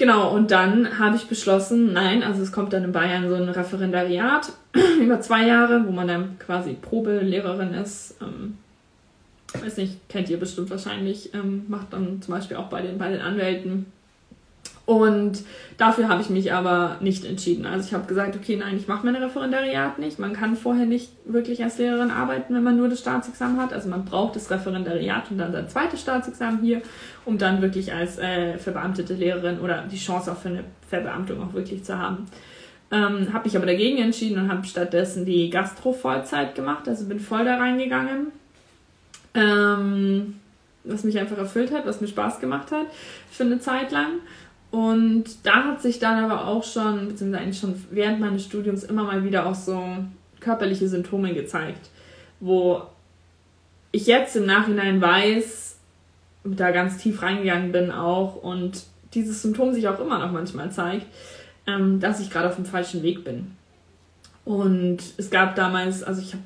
Genau, 0.00 0.34
und 0.34 0.50
dann 0.50 0.98
habe 0.98 1.16
ich 1.16 1.26
beschlossen, 1.26 1.92
nein, 1.92 2.22
also 2.22 2.40
es 2.40 2.52
kommt 2.52 2.72
dann 2.72 2.84
in 2.84 2.92
Bayern 2.92 3.28
so 3.28 3.34
ein 3.34 3.50
Referendariat 3.50 4.50
über 4.98 5.20
zwei 5.20 5.46
Jahre, 5.46 5.86
wo 5.86 5.90
man 5.90 6.08
dann 6.08 6.38
quasi 6.38 6.72
Probelehrerin 6.72 7.74
ist. 7.74 8.16
Ähm, 8.22 8.56
weiß 9.52 9.76
nicht, 9.76 10.08
kennt 10.08 10.30
ihr 10.30 10.40
bestimmt 10.40 10.70
wahrscheinlich, 10.70 11.34
ähm, 11.34 11.66
macht 11.68 11.92
dann 11.92 12.22
zum 12.22 12.32
Beispiel 12.32 12.56
auch 12.56 12.70
bei 12.70 12.80
den, 12.80 12.96
bei 12.96 13.10
den 13.10 13.20
Anwälten 13.20 13.92
und 14.90 15.44
dafür 15.78 16.08
habe 16.08 16.20
ich 16.20 16.30
mich 16.30 16.52
aber 16.52 16.96
nicht 16.98 17.24
entschieden. 17.24 17.64
Also 17.64 17.86
ich 17.86 17.94
habe 17.94 18.08
gesagt, 18.08 18.34
okay, 18.34 18.56
nein, 18.56 18.76
ich 18.76 18.88
mache 18.88 19.06
mein 19.06 19.14
Referendariat 19.14 20.00
nicht. 20.00 20.18
Man 20.18 20.32
kann 20.32 20.56
vorher 20.56 20.84
nicht 20.84 21.12
wirklich 21.24 21.62
als 21.62 21.78
Lehrerin 21.78 22.10
arbeiten, 22.10 22.56
wenn 22.56 22.64
man 22.64 22.76
nur 22.76 22.88
das 22.88 22.98
Staatsexamen 22.98 23.60
hat. 23.60 23.72
Also 23.72 23.88
man 23.88 24.04
braucht 24.04 24.34
das 24.34 24.50
Referendariat 24.50 25.30
und 25.30 25.38
dann 25.38 25.52
sein 25.52 25.68
zweites 25.68 26.00
Staatsexamen 26.00 26.60
hier, 26.60 26.82
um 27.24 27.38
dann 27.38 27.62
wirklich 27.62 27.92
als 27.92 28.18
äh, 28.18 28.58
verbeamtete 28.58 29.14
Lehrerin 29.14 29.60
oder 29.60 29.84
die 29.88 29.96
Chance 29.96 30.32
auch 30.32 30.38
für 30.38 30.48
eine 30.48 30.64
Verbeamtung 30.88 31.40
auch 31.40 31.54
wirklich 31.54 31.84
zu 31.84 31.96
haben. 31.96 32.26
Ähm, 32.90 33.32
habe 33.32 33.44
mich 33.44 33.56
aber 33.56 33.66
dagegen 33.66 33.98
entschieden 33.98 34.42
und 34.42 34.50
habe 34.50 34.66
stattdessen 34.66 35.24
die 35.24 35.50
Gastro-Vollzeit 35.50 36.56
gemacht. 36.56 36.88
Also 36.88 37.06
bin 37.06 37.20
voll 37.20 37.44
da 37.44 37.58
reingegangen. 37.58 38.32
Ähm, 39.34 40.34
was 40.82 41.04
mich 41.04 41.16
einfach 41.16 41.38
erfüllt 41.38 41.72
hat, 41.72 41.86
was 41.86 42.00
mir 42.00 42.08
Spaß 42.08 42.40
gemacht 42.40 42.72
hat 42.72 42.86
für 43.30 43.44
eine 43.44 43.60
Zeit 43.60 43.92
lang. 43.92 44.14
Und 44.70 45.24
da 45.44 45.64
hat 45.64 45.82
sich 45.82 45.98
dann 45.98 46.24
aber 46.24 46.46
auch 46.46 46.62
schon, 46.62 47.08
beziehungsweise 47.08 47.42
eigentlich 47.42 47.58
schon 47.58 47.84
während 47.90 48.20
meines 48.20 48.44
Studiums 48.44 48.84
immer 48.84 49.04
mal 49.04 49.24
wieder 49.24 49.46
auch 49.46 49.54
so 49.54 49.82
körperliche 50.38 50.88
Symptome 50.88 51.34
gezeigt, 51.34 51.90
wo 52.38 52.82
ich 53.92 54.06
jetzt 54.06 54.36
im 54.36 54.46
Nachhinein 54.46 55.00
weiß, 55.00 55.76
da 56.44 56.70
ganz 56.70 56.98
tief 56.98 57.22
reingegangen 57.22 57.72
bin 57.72 57.90
auch 57.90 58.36
und 58.36 58.84
dieses 59.12 59.42
Symptom 59.42 59.74
sich 59.74 59.88
auch 59.88 59.98
immer 59.98 60.18
noch 60.18 60.32
manchmal 60.32 60.70
zeigt, 60.70 61.06
ähm, 61.66 62.00
dass 62.00 62.20
ich 62.20 62.30
gerade 62.30 62.48
auf 62.48 62.56
dem 62.56 62.64
falschen 62.64 63.02
Weg 63.02 63.24
bin. 63.24 63.56
Und 64.44 64.98
es 65.16 65.30
gab 65.30 65.54
damals, 65.56 66.02
also 66.02 66.22
ich 66.22 66.32
habe 66.32 66.42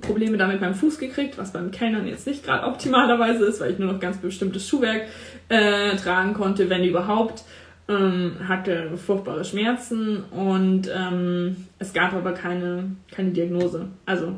Probleme 0.00 0.38
damit 0.38 0.60
beim 0.60 0.74
Fuß 0.74 0.98
gekriegt, 0.98 1.36
was 1.36 1.52
beim 1.52 1.70
Kellnern 1.70 2.06
jetzt 2.06 2.26
nicht 2.26 2.44
gerade 2.44 2.66
optimalerweise 2.66 3.44
ist, 3.44 3.60
weil 3.60 3.72
ich 3.72 3.78
nur 3.78 3.92
noch 3.92 4.00
ganz 4.00 4.18
bestimmtes 4.18 4.68
Schuhwerk 4.68 5.02
äh, 5.48 5.96
tragen 5.96 6.34
konnte, 6.34 6.70
wenn 6.70 6.84
überhaupt. 6.84 7.44
Ähm, 7.88 8.36
hatte 8.46 8.96
furchtbare 8.96 9.44
Schmerzen 9.44 10.22
und 10.30 10.88
ähm, 10.96 11.56
es 11.80 11.92
gab 11.92 12.12
aber 12.12 12.32
keine, 12.32 12.94
keine 13.10 13.30
Diagnose. 13.30 13.88
Also 14.06 14.36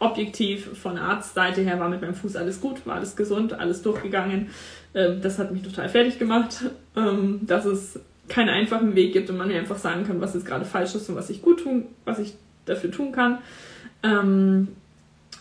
objektiv 0.00 0.76
von 0.76 0.98
Arztseite 0.98 1.60
her 1.60 1.78
war 1.78 1.88
mit 1.88 2.00
meinem 2.00 2.14
Fuß 2.14 2.34
alles 2.34 2.60
gut, 2.60 2.84
war 2.86 2.96
alles 2.96 3.14
gesund, 3.14 3.52
alles 3.52 3.82
durchgegangen. 3.82 4.48
Ähm, 4.94 5.20
das 5.22 5.38
hat 5.38 5.52
mich 5.52 5.62
total 5.62 5.88
fertig 5.88 6.18
gemacht, 6.18 6.64
ähm, 6.96 7.40
dass 7.42 7.66
es 7.66 8.00
keinen 8.28 8.48
einfachen 8.48 8.96
Weg 8.96 9.12
gibt 9.12 9.30
und 9.30 9.36
man 9.36 9.46
mir 9.46 9.58
einfach 9.58 9.78
sagen 9.78 10.04
kann, 10.04 10.20
was 10.20 10.34
jetzt 10.34 10.46
gerade 10.46 10.64
falsch 10.64 10.96
ist 10.96 11.08
und 11.08 11.14
was 11.14 11.30
ich 11.30 11.40
gut 11.40 11.62
tun, 11.62 11.84
was 12.04 12.18
ich 12.18 12.34
dafür 12.66 12.90
tun 12.90 13.12
kann. 13.12 13.38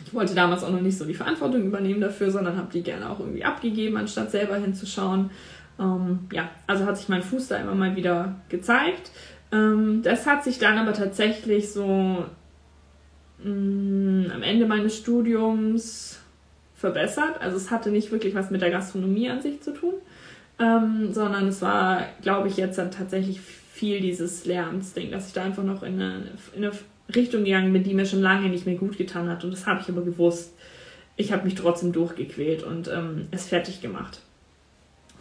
Ich 0.05 0.13
wollte 0.13 0.35
damals 0.35 0.63
auch 0.63 0.71
noch 0.71 0.81
nicht 0.81 0.97
so 0.97 1.05
die 1.05 1.13
Verantwortung 1.13 1.63
übernehmen 1.63 2.01
dafür, 2.01 2.31
sondern 2.31 2.57
habe 2.57 2.71
die 2.71 2.83
gerne 2.83 3.09
auch 3.09 3.19
irgendwie 3.19 3.43
abgegeben, 3.43 3.97
anstatt 3.97 4.31
selber 4.31 4.55
hinzuschauen. 4.57 5.31
Ähm, 5.79 6.19
ja, 6.31 6.49
also 6.65 6.85
hat 6.85 6.97
sich 6.97 7.09
mein 7.09 7.21
Fuß 7.21 7.47
da 7.47 7.57
immer 7.57 7.75
mal 7.75 7.95
wieder 7.95 8.35
gezeigt. 8.49 9.11
Ähm, 9.51 10.01
das 10.03 10.25
hat 10.25 10.43
sich 10.43 10.59
dann 10.59 10.77
aber 10.77 10.93
tatsächlich 10.93 11.71
so 11.71 12.25
mh, 13.43 13.49
mm, 13.49 14.31
am 14.33 14.43
Ende 14.43 14.65
meines 14.65 14.97
Studiums 14.97 16.19
verbessert. 16.75 17.41
Also 17.41 17.57
es 17.57 17.71
hatte 17.71 17.89
nicht 17.89 18.11
wirklich 18.11 18.35
was 18.35 18.51
mit 18.51 18.61
der 18.61 18.71
Gastronomie 18.71 19.29
an 19.29 19.41
sich 19.41 19.61
zu 19.61 19.73
tun, 19.73 19.95
ähm, 20.59 21.11
sondern 21.11 21.47
es 21.47 21.61
war, 21.61 22.03
glaube 22.21 22.47
ich, 22.47 22.57
jetzt 22.57 22.77
dann 22.77 22.91
tatsächlich 22.91 23.41
viel 23.41 23.99
dieses 24.01 24.45
Lernensding, 24.45 25.11
dass 25.11 25.27
ich 25.27 25.33
da 25.33 25.43
einfach 25.43 25.63
noch 25.63 25.83
in 25.83 26.01
eine, 26.01 26.23
in 26.55 26.63
eine 26.63 26.73
Richtung 27.13 27.43
gegangen 27.43 27.73
bin, 27.73 27.83
die 27.83 27.93
mir 27.93 28.05
schon 28.05 28.21
lange 28.21 28.49
nicht 28.49 28.65
mehr 28.65 28.75
gut 28.75 28.97
getan 28.97 29.29
hat. 29.29 29.43
Und 29.43 29.51
das 29.51 29.65
habe 29.65 29.81
ich 29.81 29.89
aber 29.89 30.01
gewusst. 30.01 30.53
Ich 31.15 31.31
habe 31.31 31.45
mich 31.45 31.55
trotzdem 31.55 31.91
durchgequält 31.91 32.63
und 32.63 32.87
ähm, 32.87 33.27
es 33.31 33.47
fertig 33.47 33.81
gemacht. 33.81 34.21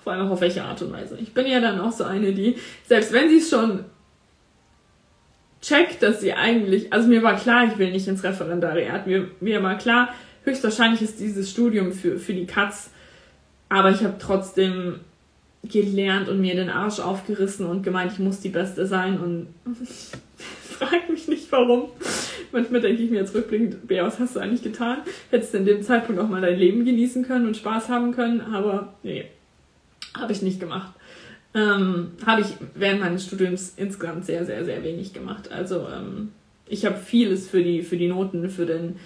Vor 0.03 0.13
allem 0.13 0.27
auch 0.27 0.33
auf 0.33 0.41
welche 0.41 0.65
Art 0.65 0.83
und 0.83 0.93
Weise. 0.93 1.19
Ich 1.21 1.33
bin 1.33 1.47
ja 1.47 1.61
dann 1.61 1.81
auch 1.81 1.93
so 1.93 2.05
eine, 2.05 2.33
die, 2.33 2.57
selbst 2.87 3.13
wenn 3.13 3.29
sie 3.29 3.39
es 3.39 3.51
schon 3.51 3.85
checkt, 5.63 6.03
dass 6.03 6.21
sie 6.21 6.33
eigentlich, 6.33 6.93
also 6.93 7.09
mir 7.09 7.23
war 7.23 7.37
klar, 7.37 7.67
ich 7.67 7.79
will 7.79 7.91
nicht 7.91 8.07
ins 8.07 8.23
Referendariat. 8.23 9.07
Mir, 9.07 9.29
mir 9.41 9.63
war 9.63 9.79
klar, 9.79 10.11
höchstwahrscheinlich 10.45 11.03
ist 11.03 11.19
dieses 11.19 11.51
Studium 11.51 11.93
für, 11.93 12.19
für 12.19 12.35
die 12.35 12.47
Katz. 12.47 12.91
Aber 13.69 13.91
ich 13.91 14.05
habe 14.05 14.15
trotzdem 14.19 15.01
gelernt 15.65 16.29
und 16.29 16.41
mir 16.41 16.55
den 16.55 16.71
Arsch 16.71 17.01
aufgerissen 17.01 17.67
und 17.67 17.83
gemeint, 17.83 18.13
ich 18.13 18.19
muss 18.19 18.41
die 18.41 18.51
Beste 18.51 18.87
sein 18.87 19.19
und 19.19 19.49
frag 20.77 21.09
mich 21.11 21.29
nicht 21.29 21.51
warum. 21.51 21.89
Manchmal 22.53 22.81
denke 22.81 23.03
ich 23.03 23.11
mir 23.11 23.21
jetzt 23.21 23.35
rückblickend, 23.35 23.87
Bea, 23.87 24.05
was 24.05 24.19
hast 24.19 24.37
du 24.37 24.41
eigentlich 24.41 24.63
getan? 24.63 24.99
Hättest 25.31 25.55
du 25.55 25.59
in 25.59 25.67
dem 25.67 25.83
Zeitpunkt 25.83 26.21
auch 26.21 26.29
mal 26.29 26.41
dein 26.41 26.59
Leben 26.59 26.85
genießen 26.85 27.27
können 27.27 27.47
und 27.47 27.57
Spaß 27.57 27.89
haben 27.89 28.13
können, 28.13 28.41
aber 28.41 28.95
nee, 29.03 29.27
habe 30.17 30.33
ich 30.33 30.43
nicht 30.43 30.61
gemacht. 30.61 30.93
Ähm, 31.55 32.13
habe 32.25 32.43
ich 32.43 32.49
während 32.75 33.01
meines 33.01 33.25
Studiums 33.27 33.75
insgesamt 33.77 34.27
sehr, 34.27 34.45
sehr, 34.45 34.65
sehr 34.65 34.83
wenig 34.85 35.13
gemacht. 35.13 35.51
Also 35.51 35.87
ähm, 35.89 36.33
ich 36.67 36.85
habe 36.85 36.97
vieles 36.97 37.49
für 37.49 37.63
die, 37.63 37.83
für 37.83 37.97
die 37.97 38.09
Noten, 38.09 38.49
für 38.51 38.67
den 38.67 38.97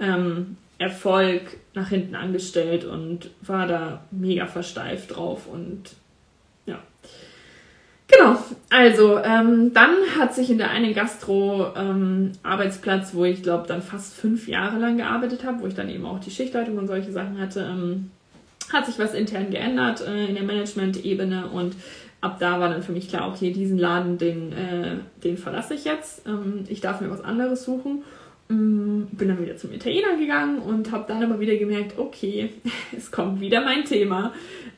ähm, 0.00 0.56
Erfolg 0.78 1.42
nach 1.74 1.88
hinten 1.88 2.14
angestellt 2.14 2.84
und 2.84 3.30
war 3.42 3.66
da 3.66 4.04
mega 4.10 4.46
versteift 4.46 5.16
drauf 5.16 5.46
und 5.46 5.96
Genau, 8.18 8.36
also 8.70 9.18
ähm, 9.18 9.72
dann 9.72 9.94
hat 10.18 10.34
sich 10.34 10.50
in 10.50 10.58
der 10.58 10.70
einen 10.70 10.92
Gastro-Arbeitsplatz, 10.94 13.12
ähm, 13.12 13.18
wo 13.18 13.24
ich 13.24 13.42
glaube 13.42 13.66
dann 13.68 13.82
fast 13.82 14.14
fünf 14.14 14.48
Jahre 14.48 14.78
lang 14.78 14.96
gearbeitet 14.96 15.44
habe, 15.44 15.62
wo 15.62 15.66
ich 15.66 15.74
dann 15.74 15.88
eben 15.88 16.04
auch 16.04 16.18
die 16.18 16.32
Schichtleitung 16.32 16.76
und 16.78 16.88
solche 16.88 17.12
Sachen 17.12 17.40
hatte, 17.40 17.60
ähm, 17.60 18.10
hat 18.72 18.86
sich 18.86 18.98
was 18.98 19.14
intern 19.14 19.50
geändert 19.50 20.04
äh, 20.06 20.26
in 20.26 20.34
der 20.34 20.44
Management-Ebene 20.44 21.46
und 21.46 21.76
ab 22.20 22.38
da 22.40 22.58
war 22.60 22.68
dann 22.68 22.82
für 22.82 22.92
mich 22.92 23.08
klar, 23.08 23.28
okay, 23.28 23.52
diesen 23.52 23.78
Laden, 23.78 24.18
den, 24.18 24.52
äh, 24.52 24.96
den 25.22 25.38
verlasse 25.38 25.74
ich 25.74 25.84
jetzt. 25.84 26.26
Ähm, 26.26 26.64
ich 26.68 26.80
darf 26.80 27.00
mir 27.00 27.10
was 27.10 27.22
anderes 27.22 27.62
suchen. 27.64 28.02
Ähm, 28.50 29.08
bin 29.12 29.28
dann 29.28 29.42
wieder 29.42 29.56
zum 29.56 29.72
Italiener 29.72 30.16
gegangen 30.18 30.58
und 30.58 30.90
habe 30.90 31.04
dann 31.08 31.22
aber 31.22 31.40
wieder 31.40 31.56
gemerkt, 31.56 31.98
okay, 31.98 32.50
es 32.96 33.10
kommt 33.10 33.40
wieder 33.40 33.60
mein 33.62 33.84
Thema. 33.84 34.32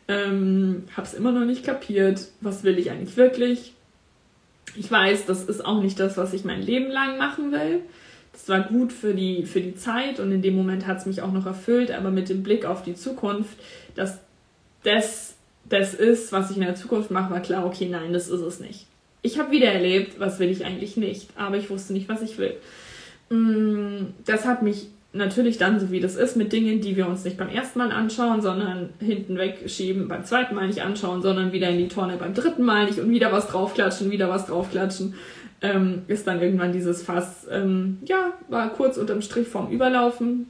Ähm, 0.08 0.84
habe 0.96 1.06
es 1.06 1.14
immer 1.14 1.32
noch 1.32 1.44
nicht 1.44 1.64
kapiert. 1.64 2.28
Was 2.40 2.64
will 2.64 2.78
ich 2.78 2.90
eigentlich 2.90 3.16
wirklich? 3.16 3.74
Ich 4.76 4.90
weiß, 4.90 5.26
das 5.26 5.44
ist 5.44 5.64
auch 5.64 5.82
nicht 5.82 5.98
das, 5.98 6.16
was 6.16 6.32
ich 6.32 6.44
mein 6.44 6.62
Leben 6.62 6.90
lang 6.90 7.18
machen 7.18 7.52
will. 7.52 7.80
Das 8.32 8.48
war 8.48 8.60
gut 8.60 8.92
für 8.92 9.14
die, 9.14 9.44
für 9.44 9.60
die 9.60 9.74
Zeit 9.74 10.20
und 10.20 10.30
in 10.32 10.42
dem 10.42 10.54
Moment 10.54 10.86
hat 10.86 10.98
es 10.98 11.06
mich 11.06 11.22
auch 11.22 11.32
noch 11.32 11.46
erfüllt, 11.46 11.90
aber 11.90 12.10
mit 12.10 12.28
dem 12.28 12.42
Blick 12.42 12.64
auf 12.64 12.82
die 12.82 12.94
Zukunft, 12.94 13.58
dass 13.96 14.20
das 14.84 15.34
das 15.68 15.94
ist, 15.94 16.32
was 16.32 16.50
ich 16.50 16.56
in 16.56 16.62
der 16.62 16.74
Zukunft 16.74 17.10
mache, 17.10 17.32
war 17.32 17.40
klar, 17.40 17.64
okay, 17.64 17.88
nein, 17.88 18.12
das 18.12 18.28
ist 18.28 18.40
es 18.40 18.60
nicht. 18.60 18.86
Ich 19.22 19.38
habe 19.38 19.50
wieder 19.50 19.72
erlebt, 19.72 20.18
was 20.18 20.38
will 20.38 20.50
ich 20.50 20.64
eigentlich 20.64 20.96
nicht, 20.96 21.28
aber 21.36 21.56
ich 21.56 21.70
wusste 21.70 21.92
nicht, 21.92 22.08
was 22.08 22.22
ich 22.22 22.38
will. 22.38 22.54
Mm, 23.30 24.12
das 24.26 24.44
hat 24.44 24.62
mich 24.62 24.88
natürlich 25.12 25.58
dann, 25.58 25.80
so 25.80 25.90
wie 25.90 26.00
das 26.00 26.16
ist, 26.16 26.36
mit 26.36 26.52
Dingen, 26.52 26.80
die 26.80 26.96
wir 26.96 27.08
uns 27.08 27.24
nicht 27.24 27.36
beim 27.36 27.48
ersten 27.48 27.78
Mal 27.78 27.90
anschauen, 27.90 28.42
sondern 28.42 28.90
hinten 29.00 29.38
wegschieben, 29.38 30.08
beim 30.08 30.24
zweiten 30.24 30.54
Mal 30.54 30.68
nicht 30.68 30.82
anschauen, 30.82 31.22
sondern 31.22 31.52
wieder 31.52 31.68
in 31.68 31.78
die 31.78 31.88
Tonne 31.88 32.16
beim 32.16 32.34
dritten 32.34 32.62
Mal 32.62 32.86
nicht 32.86 32.98
und 32.98 33.10
wieder 33.10 33.32
was 33.32 33.48
draufklatschen, 33.48 34.10
wieder 34.10 34.28
was 34.28 34.46
draufklatschen, 34.46 35.14
ähm, 35.62 36.02
ist 36.06 36.26
dann 36.26 36.40
irgendwann 36.40 36.72
dieses 36.72 37.02
Fass, 37.02 37.46
ähm, 37.50 37.98
ja, 38.04 38.32
war 38.48 38.70
kurz 38.70 38.96
unterm 38.96 39.22
Strich 39.22 39.48
vorm 39.48 39.70
Überlaufen. 39.70 40.48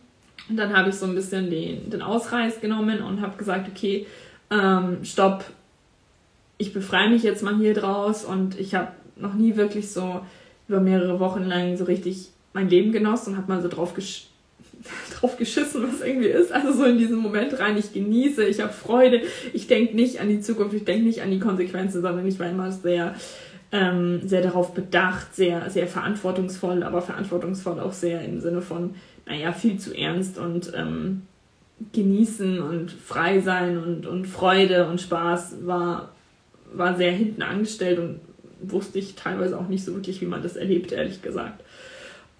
Und 0.49 0.57
dann 0.57 0.77
habe 0.77 0.91
ich 0.91 0.97
so 0.97 1.07
ein 1.07 1.15
bisschen 1.15 1.51
den, 1.51 1.91
den 1.91 2.03
Ausreiß 2.03 2.61
genommen 2.61 3.03
und 3.03 3.21
habe 3.21 3.37
gesagt, 3.37 3.69
okay, 3.69 4.07
ähm, 4.51 4.99
stopp, 5.05 5.45
ich 6.59 6.73
befreie 6.73 7.09
mich 7.09 7.23
jetzt 7.23 7.43
mal 7.43 7.57
hier 7.57 7.73
draus 7.73 8.25
und 8.25 8.59
ich 8.59 8.75
habe 8.75 8.89
noch 9.17 9.35
nie 9.35 9.57
wirklich 9.57 9.91
so 9.91 10.21
über 10.69 10.81
mehrere 10.81 11.19
Wochen 11.21 11.45
lang 11.45 11.77
so 11.77 11.85
richtig 11.85 12.31
mein 12.53 12.69
Leben 12.69 12.93
genossen 12.93 13.33
und 13.33 13.37
habe 13.37 13.53
mal 13.53 13.63
so 13.63 13.69
drauf, 13.69 13.95
gesch 13.95 14.27
drauf 15.21 15.37
geschissen, 15.37 15.83
was 15.87 16.01
irgendwie 16.01 16.29
ist. 16.29 16.53
Also 16.53 16.73
so 16.73 16.85
in 16.85 16.99
diesen 16.99 17.19
Moment 17.19 17.59
rein, 17.59 17.77
ich 17.77 17.93
genieße, 17.93 18.45
ich 18.45 18.61
habe 18.61 18.73
Freude, 18.73 19.23
ich 19.53 19.67
denke 19.67 19.95
nicht 19.95 20.21
an 20.21 20.29
die 20.29 20.41
Zukunft, 20.41 20.75
ich 20.75 20.85
denke 20.85 21.05
nicht 21.05 21.23
an 21.23 21.31
die 21.31 21.39
Konsequenzen, 21.39 22.03
sondern 22.03 22.27
ich 22.27 22.39
war 22.39 22.49
immer 22.49 22.73
sehr, 22.73 23.15
ähm, 23.73 24.27
sehr 24.27 24.43
darauf 24.43 24.73
bedacht, 24.73 25.35
sehr, 25.35 25.69
sehr 25.71 25.87
verantwortungsvoll, 25.87 26.83
aber 26.83 27.03
verantwortungsvoll 27.03 27.79
auch 27.81 27.93
sehr 27.93 28.23
im 28.25 28.41
Sinne 28.41 28.63
von, 28.63 28.95
naja, 29.27 29.53
viel 29.53 29.79
zu 29.79 29.95
ernst 29.95 30.39
und 30.39 30.73
ähm, 30.75 31.23
genießen 31.93 32.61
und 32.61 32.91
frei 32.91 33.41
sein 33.41 33.79
und, 33.79 34.07
und 34.07 34.27
Freude 34.27 34.87
und 34.87 35.01
Spaß 35.01 35.67
war, 35.67 36.11
war 36.73 36.97
sehr 36.97 37.13
hinten 37.13 37.43
angestellt 37.43 37.99
und 37.99 38.21
wusste 38.63 38.99
ich 38.99 39.15
teilweise 39.15 39.59
auch 39.59 39.69
nicht 39.69 39.85
so 39.85 39.95
wirklich, 39.95 40.21
wie 40.21 40.27
man 40.27 40.43
das 40.43 40.57
erlebt, 40.57 40.93
ehrlich 40.93 41.23
gesagt. 41.23 41.63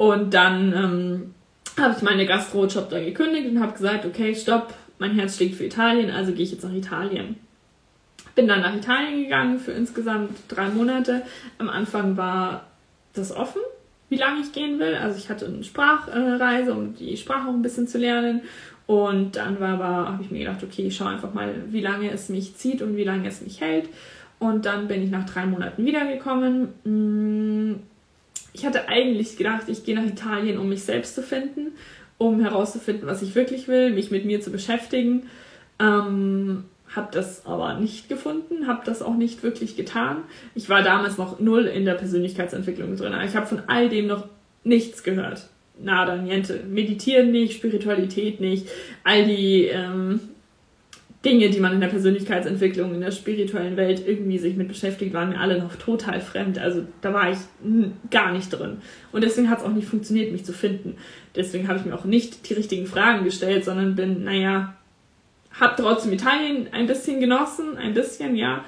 Und 0.01 0.33
dann 0.33 0.73
ähm, 0.73 1.35
habe 1.79 1.95
ich 1.95 2.03
meine 2.03 2.25
Gastro-Job 2.25 2.89
da 2.89 2.99
gekündigt 2.99 3.51
und 3.51 3.61
habe 3.61 3.75
gesagt, 3.75 4.07
okay, 4.07 4.35
stopp, 4.35 4.73
mein 4.99 5.11
Herz 5.11 5.37
schlägt 5.37 5.57
für 5.57 5.67
Italien, 5.67 6.11
also 6.11 6.33
gehe 6.33 6.45
ich 6.45 6.53
jetzt 6.53 6.65
nach 6.65 6.73
Italien. 6.73 7.37
Bin 8.35 8.49
dann 8.49 8.63
nach 8.63 8.75
Italien 8.75 9.25
gegangen 9.25 9.59
für 9.59 9.73
insgesamt 9.73 10.39
drei 10.49 10.71
Monate. 10.71 11.21
Am 11.59 11.69
Anfang 11.69 12.17
war 12.17 12.65
das 13.13 13.31
offen, 13.31 13.61
wie 14.09 14.17
lange 14.17 14.41
ich 14.41 14.53
gehen 14.53 14.79
will. 14.79 14.95
Also 14.95 15.19
ich 15.19 15.29
hatte 15.29 15.45
eine 15.45 15.63
Sprachreise, 15.63 16.73
um 16.73 16.95
die 16.95 17.19
Sprache 17.19 17.51
auch 17.51 17.53
ein 17.53 17.61
bisschen 17.61 17.87
zu 17.87 17.99
lernen. 17.99 18.41
Und 18.87 19.37
dann 19.37 19.61
war 19.61 19.75
aber, 19.75 20.13
habe 20.13 20.23
ich 20.23 20.31
mir 20.31 20.39
gedacht, 20.39 20.65
okay, 20.65 20.87
ich 20.87 20.97
schaue 20.97 21.11
einfach 21.11 21.35
mal, 21.35 21.55
wie 21.69 21.83
lange 21.83 22.11
es 22.11 22.31
mich 22.31 22.57
zieht 22.57 22.81
und 22.81 22.97
wie 22.97 23.05
lange 23.05 23.29
es 23.29 23.43
mich 23.43 23.61
hält. 23.61 23.91
Und 24.39 24.65
dann 24.65 24.89
bin 24.89 25.03
ich 25.03 25.11
nach 25.11 25.29
drei 25.29 25.45
Monaten 25.45 25.85
wiedergekommen. 25.85 27.83
Ich 28.53 28.67
hatte 28.67 28.89
eigentlich 28.89 29.37
gedacht, 29.37 29.69
ich 29.69 29.85
gehe 29.85 29.95
nach 29.95 30.07
Italien, 30.07 30.59
um 30.59 30.69
mich 30.69 30.83
selbst 30.83 31.15
zu 31.15 31.23
finden, 31.23 31.73
um 32.19 32.41
herauszufinden, 32.41 33.07
was 33.07 33.23
ich 33.23 33.35
wirklich 33.35 33.69
will, 33.69 33.91
mich 33.91 34.11
mit 34.11 34.25
mir 34.25 34.41
zu 34.41 34.51
beschäftigen. 34.51 35.27
Ähm, 35.79 36.65
habe 36.95 37.09
das 37.13 37.47
aber 37.47 37.75
nicht 37.75 38.09
gefunden, 38.09 38.67
habe 38.67 38.83
das 38.85 39.01
auch 39.01 39.15
nicht 39.15 39.43
wirklich 39.43 39.77
getan. 39.77 40.19
Ich 40.55 40.69
war 40.69 40.83
damals 40.83 41.19
noch 41.19 41.39
null 41.39 41.67
in 41.67 41.85
der 41.85 41.95
Persönlichkeitsentwicklung 41.95 42.97
drin. 42.97 43.15
Ich 43.25 43.37
habe 43.37 43.47
von 43.47 43.63
all 43.69 43.89
dem 43.89 44.09
noch 44.09 44.27
nichts 44.65 45.03
gehört 45.03 45.49
nada, 45.83 46.17
niente. 46.17 46.61
Meditieren 46.69 47.31
nicht, 47.31 47.55
Spiritualität 47.55 48.41
nicht, 48.41 48.69
all 49.05 49.25
die 49.27 49.65
ähm, 49.67 50.21
Dinge, 51.25 51.51
die 51.51 51.61
man 51.61 51.75
in 51.75 51.81
der 51.81 51.89
Persönlichkeitsentwicklung, 51.89 52.95
in 52.95 53.03
der 53.03 53.11
spirituellen 53.11 53.77
Welt 53.77 54.03
irgendwie 54.07 54.39
sich 54.39 54.57
mit 54.57 54.69
beschäftigt, 54.69 55.13
waren 55.13 55.31
mir 55.31 55.41
alle 55.41 55.59
noch 55.59 55.77
total 55.77 56.21
fremd. 56.21 56.59
Also 56.59 56.87
da 57.03 57.13
war 57.13 57.31
ich 57.31 57.39
gar 58.11 58.33
nicht 58.33 58.49
drin. 58.49 58.79
Und 59.13 59.23
deswegen 59.23 59.51
hat 59.51 59.59
es 59.59 59.65
auch 59.65 59.73
nicht 59.73 59.87
funktioniert, 59.87 60.33
mich 60.33 60.47
zu 60.47 60.55
finden. 60.55 60.97
Deswegen 61.37 61.69
habe 61.69 61.79
ich 61.79 61.85
mir 61.85 61.95
auch 61.95 62.07
nicht 62.07 62.49
die 62.49 62.55
richtigen 62.55 62.87
Fragen 62.87 63.25
gestellt, 63.25 63.67
sondern 63.67 63.97
bin, 63.97 64.25
naja, 64.25 64.75
habe 65.53 65.75
trotzdem 65.77 66.13
Italien 66.15 66.69
ein 66.73 66.87
bisschen 66.87 67.21
genossen, 67.21 67.77
ein 67.77 67.93
bisschen, 67.93 68.35
ja. 68.35 68.65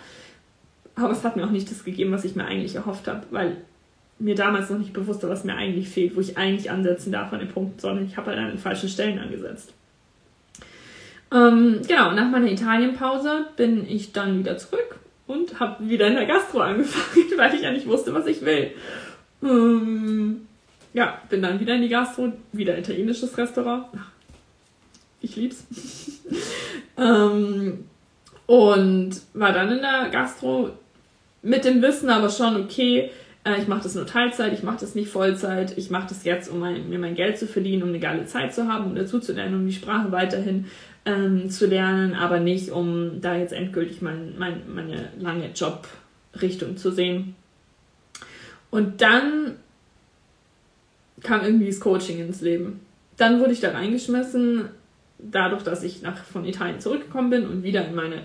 Aber 0.94 1.12
es 1.12 1.24
hat 1.24 1.36
mir 1.36 1.46
auch 1.46 1.50
nicht 1.50 1.70
das 1.70 1.84
gegeben, 1.84 2.12
was 2.12 2.24
ich 2.24 2.36
mir 2.36 2.44
eigentlich 2.44 2.74
erhofft 2.74 3.08
habe, 3.08 3.22
weil 3.30 3.56
mir 4.18 4.34
damals 4.34 4.68
noch 4.68 4.78
nicht 4.78 4.92
bewusst 4.92 5.22
war, 5.22 5.30
was 5.30 5.44
mir 5.44 5.54
eigentlich 5.54 5.88
fehlt, 5.88 6.14
wo 6.14 6.20
ich 6.20 6.36
eigentlich 6.36 6.70
ansetzen 6.70 7.12
darf 7.12 7.32
an 7.32 7.40
den 7.40 7.48
Punkt, 7.48 7.80
sondern 7.80 8.04
ich 8.04 8.18
habe 8.18 8.28
halt 8.28 8.38
an 8.38 8.48
den 8.48 8.58
falschen 8.58 8.90
Stellen 8.90 9.18
angesetzt. 9.18 9.72
Ähm, 11.32 11.80
genau, 11.86 12.12
nach 12.12 12.30
meiner 12.30 12.50
Italienpause 12.50 13.46
bin 13.56 13.88
ich 13.88 14.12
dann 14.12 14.38
wieder 14.38 14.58
zurück 14.58 14.98
und 15.26 15.60
habe 15.60 15.88
wieder 15.88 16.06
in 16.08 16.14
der 16.14 16.26
Gastro 16.26 16.60
angefangen, 16.60 17.26
weil 17.36 17.54
ich 17.54 17.62
ja 17.62 17.72
nicht 17.72 17.86
wusste, 17.86 18.12
was 18.12 18.26
ich 18.26 18.44
will. 18.44 18.72
Ähm, 19.42 20.46
ja, 20.92 21.20
bin 21.30 21.42
dann 21.42 21.58
wieder 21.58 21.74
in 21.74 21.82
die 21.82 21.88
Gastro, 21.88 22.32
wieder 22.52 22.76
italienisches 22.76 23.36
Restaurant. 23.38 23.86
Ich 25.20 25.36
lieb's. 25.36 25.64
ähm, 26.98 27.84
und 28.46 29.22
war 29.32 29.52
dann 29.52 29.72
in 29.72 29.80
der 29.80 30.10
Gastro 30.10 30.70
mit 31.42 31.64
dem 31.64 31.80
Wissen 31.80 32.10
aber 32.10 32.28
schon, 32.28 32.56
okay, 32.56 33.10
äh, 33.44 33.60
ich 33.60 33.68
mache 33.68 33.82
das 33.82 33.94
nur 33.94 34.06
Teilzeit, 34.06 34.52
ich 34.52 34.62
mache 34.62 34.80
das 34.80 34.94
nicht 34.94 35.10
Vollzeit, 35.10 35.76
ich 35.76 35.90
mache 35.90 36.08
das 36.08 36.24
jetzt, 36.24 36.50
um 36.50 36.60
mein, 36.60 36.88
mir 36.88 36.98
mein 36.98 37.14
Geld 37.14 37.38
zu 37.38 37.46
verdienen, 37.46 37.82
um 37.82 37.88
eine 37.88 37.98
geile 37.98 38.26
Zeit 38.26 38.54
zu 38.54 38.68
haben, 38.68 38.86
um 38.86 38.94
dazu 38.94 39.18
zu 39.18 39.32
lernen, 39.32 39.54
um 39.54 39.66
die 39.66 39.72
Sprache 39.72 40.12
weiterhin 40.12 40.66
ähm, 41.04 41.50
zu 41.50 41.66
lernen, 41.66 42.14
aber 42.14 42.40
nicht, 42.40 42.70
um 42.70 43.20
da 43.20 43.36
jetzt 43.36 43.52
endgültig 43.52 44.02
mein, 44.02 44.38
mein, 44.38 44.62
meine 44.72 45.08
lange 45.18 45.50
Jobrichtung 45.54 46.76
zu 46.76 46.90
sehen. 46.90 47.34
Und 48.70 49.00
dann 49.02 49.56
kam 51.22 51.42
irgendwie 51.42 51.66
das 51.66 51.80
Coaching 51.80 52.20
ins 52.20 52.40
Leben. 52.40 52.80
Dann 53.16 53.40
wurde 53.40 53.52
ich 53.52 53.60
da 53.60 53.72
reingeschmissen, 53.72 54.68
dadurch, 55.18 55.62
dass 55.62 55.82
ich 55.82 56.02
nach, 56.02 56.24
von 56.24 56.44
Italien 56.44 56.80
zurückgekommen 56.80 57.30
bin 57.30 57.46
und 57.46 57.62
wieder 57.62 57.86
in 57.86 57.94
meine 57.94 58.22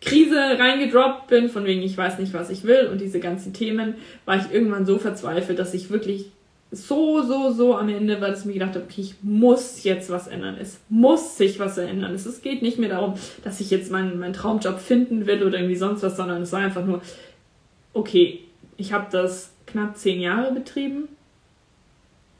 Krise 0.00 0.36
reingedroppt 0.36 1.28
bin, 1.28 1.48
von 1.48 1.64
wegen 1.64 1.82
ich 1.82 1.96
weiß 1.96 2.18
nicht, 2.18 2.34
was 2.34 2.50
ich 2.50 2.64
will 2.64 2.88
und 2.92 3.00
diese 3.00 3.18
ganzen 3.18 3.52
Themen, 3.52 3.94
war 4.24 4.36
ich 4.36 4.52
irgendwann 4.52 4.86
so 4.86 4.98
verzweifelt, 4.98 5.58
dass 5.58 5.74
ich 5.74 5.90
wirklich 5.90 6.30
so, 6.70 7.22
so, 7.22 7.52
so 7.52 7.76
am 7.76 7.88
Ende 7.88 8.16
dass 8.16 8.40
ich 8.40 8.46
mir 8.46 8.54
gedacht 8.54 8.74
habe, 8.74 8.84
okay, 8.84 9.00
ich 9.00 9.14
muss 9.22 9.84
jetzt 9.84 10.10
was 10.10 10.26
ändern. 10.26 10.56
Es 10.60 10.80
muss 10.88 11.36
sich 11.36 11.58
was 11.58 11.78
ändern. 11.78 12.14
Es 12.14 12.42
geht 12.42 12.62
nicht 12.62 12.78
mehr 12.78 12.88
darum, 12.88 13.14
dass 13.44 13.60
ich 13.60 13.70
jetzt 13.70 13.90
meinen, 13.90 14.18
meinen 14.18 14.32
Traumjob 14.32 14.78
finden 14.78 15.26
will 15.26 15.42
oder 15.44 15.58
irgendwie 15.58 15.76
sonst 15.76 16.02
was, 16.02 16.16
sondern 16.16 16.42
es 16.42 16.52
war 16.52 16.60
einfach 16.60 16.84
nur, 16.84 17.00
okay, 17.92 18.40
ich 18.76 18.92
habe 18.92 19.06
das 19.10 19.52
knapp 19.66 19.96
zehn 19.96 20.20
Jahre 20.20 20.52
betrieben. 20.52 21.08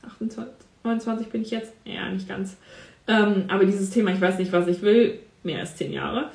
28, 0.04 0.52
29 0.84 1.28
bin 1.28 1.42
ich 1.42 1.50
jetzt? 1.50 1.72
Ja, 1.84 2.08
nicht 2.10 2.28
ganz. 2.28 2.56
Ähm, 3.08 3.44
aber 3.48 3.64
dieses 3.64 3.90
Thema, 3.90 4.12
ich 4.12 4.20
weiß 4.20 4.38
nicht, 4.38 4.52
was 4.52 4.66
ich 4.66 4.82
will, 4.82 5.18
mehr 5.42 5.60
als 5.60 5.76
zehn 5.76 5.92
Jahre 5.92 6.30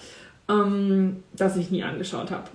ähm, 0.52 1.24
das 1.34 1.58
ich 1.58 1.72
nie 1.72 1.84
angeschaut 1.84 2.32
habe. 2.32 2.46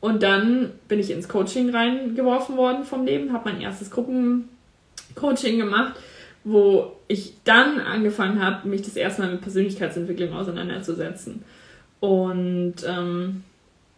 Und 0.00 0.22
dann 0.22 0.72
bin 0.88 0.98
ich 0.98 1.10
ins 1.10 1.28
Coaching 1.28 1.70
reingeworfen 1.70 2.56
worden 2.56 2.84
vom 2.84 3.04
Leben, 3.04 3.32
habe 3.32 3.50
mein 3.50 3.60
erstes 3.60 3.90
Gruppencoaching 3.90 5.58
gemacht, 5.58 5.94
wo 6.42 6.96
ich 7.06 7.34
dann 7.44 7.80
angefangen 7.80 8.42
habe, 8.42 8.66
mich 8.66 8.82
das 8.82 8.96
erste 8.96 9.22
Mal 9.22 9.32
mit 9.32 9.42
Persönlichkeitsentwicklung 9.42 10.32
auseinanderzusetzen. 10.32 11.42
Und 12.00 12.76
ähm, 12.86 13.44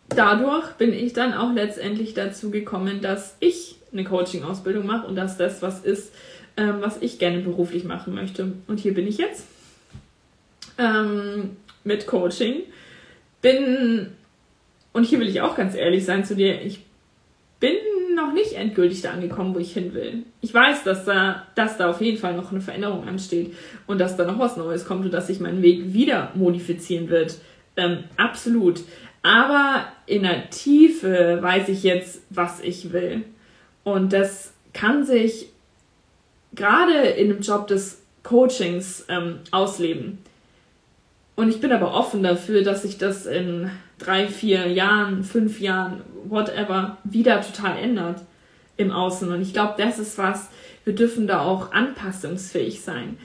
dadurch 0.09 0.73
bin 0.73 0.93
ich 0.93 1.13
dann 1.13 1.35
auch 1.35 1.53
letztendlich 1.53 2.15
dazu 2.15 2.51
gekommen, 2.51 3.01
dass 3.01 3.37
ich 3.39 3.77
eine 3.93 4.03
Coaching-Ausbildung 4.03 4.87
mache 4.87 5.07
und 5.07 5.15
dass 5.15 5.37
das 5.37 5.63
was 5.63 5.85
ist, 5.85 6.13
ähm, 6.57 6.77
was 6.81 7.01
ich 7.01 7.21
gerne 7.21 7.39
beruflich 7.39 7.85
machen 7.85 8.13
möchte. 8.15 8.53
Und 8.67 8.81
hier 8.81 8.95
bin 8.95 9.07
ich 9.07 9.19
jetzt 9.19 9.47
ähm, 10.79 11.57
mit 11.85 12.09
Coaching 12.09 12.63
bin, 13.43 14.13
und 14.93 15.05
hier 15.05 15.21
will 15.21 15.29
ich 15.29 15.41
auch 15.41 15.57
ganz 15.57 15.75
ehrlich 15.75 16.05
sein 16.05 16.25
zu 16.25 16.37
dir, 16.37 16.61
ich 16.63 16.85
bin 17.61 17.75
noch 18.15 18.33
nicht 18.33 18.55
endgültig 18.55 19.03
da 19.03 19.13
angekommen, 19.13 19.55
wo 19.55 19.59
ich 19.59 19.73
hin 19.73 19.95
will. 19.95 20.25
Ich 20.41 20.53
weiß, 20.53 20.85
dass 20.85 21.05
da, 21.05 21.47
dass 21.55 21.79
da 21.79 21.89
auf 21.89 22.01
jeden 22.01 22.19
Fall 22.19 22.35
noch 22.35 22.51
eine 22.51 22.61
Veränderung 22.61 23.07
ansteht 23.07 23.55
und 23.87 24.01
dass 24.01 24.17
da 24.17 24.25
noch 24.25 24.39
was 24.39 24.57
Neues 24.57 24.85
kommt 24.85 25.05
und 25.05 25.15
dass 25.15 25.29
sich 25.29 25.41
mein 25.41 25.63
Weg 25.63 25.93
wieder 25.93 26.33
modifizieren 26.35 27.09
wird. 27.09 27.39
Ähm, 27.77 28.05
absolut. 28.17 28.81
Aber 29.23 29.87
in 30.07 30.25
der 30.25 30.51
Tiefe 30.51 31.39
weiß 31.41 31.69
ich 31.69 31.85
jetzt, 31.85 32.23
was 32.31 32.61
ich 32.61 32.93
will. 32.93 33.23
Und 33.85 34.13
das 34.13 34.53
kann 34.75 35.05
sich 35.05 35.49
gerade 36.55 36.93
in 36.93 37.29
dem 37.29 37.41
Job 37.41 37.67
des 37.67 38.03
Coachings 38.23 39.07
ähm, 39.09 39.39
ausleben. 39.51 40.19
Und 41.35 41.49
ich 41.49 41.61
bin 41.61 41.73
aber 41.73 41.95
offen 41.95 42.23
dafür, 42.23 42.63
dass 42.63 42.83
sich 42.83 42.99
das 42.99 43.27
in 43.27 43.71
drei, 44.05 44.29
vier 44.29 44.69
Jahren, 44.69 45.25
fünf 45.25 45.61
Jahren, 45.61 46.03
whatever, 46.25 46.99
wieder 47.05 47.41
total 47.41 47.79
ändert 47.79 48.23
im 48.77 48.91
Außen. 48.91 49.31
Und 49.31 49.43
ich 49.43 49.53
glaube, 49.53 49.75
das 49.79 49.99
ist 49.99 50.19
was, 50.19 50.49
wir 50.85 50.95
dürfen 50.95 51.27
da 51.27 51.41
auch 51.41 51.73
anpassungsfähig 51.73 52.83
sein. 52.83 53.19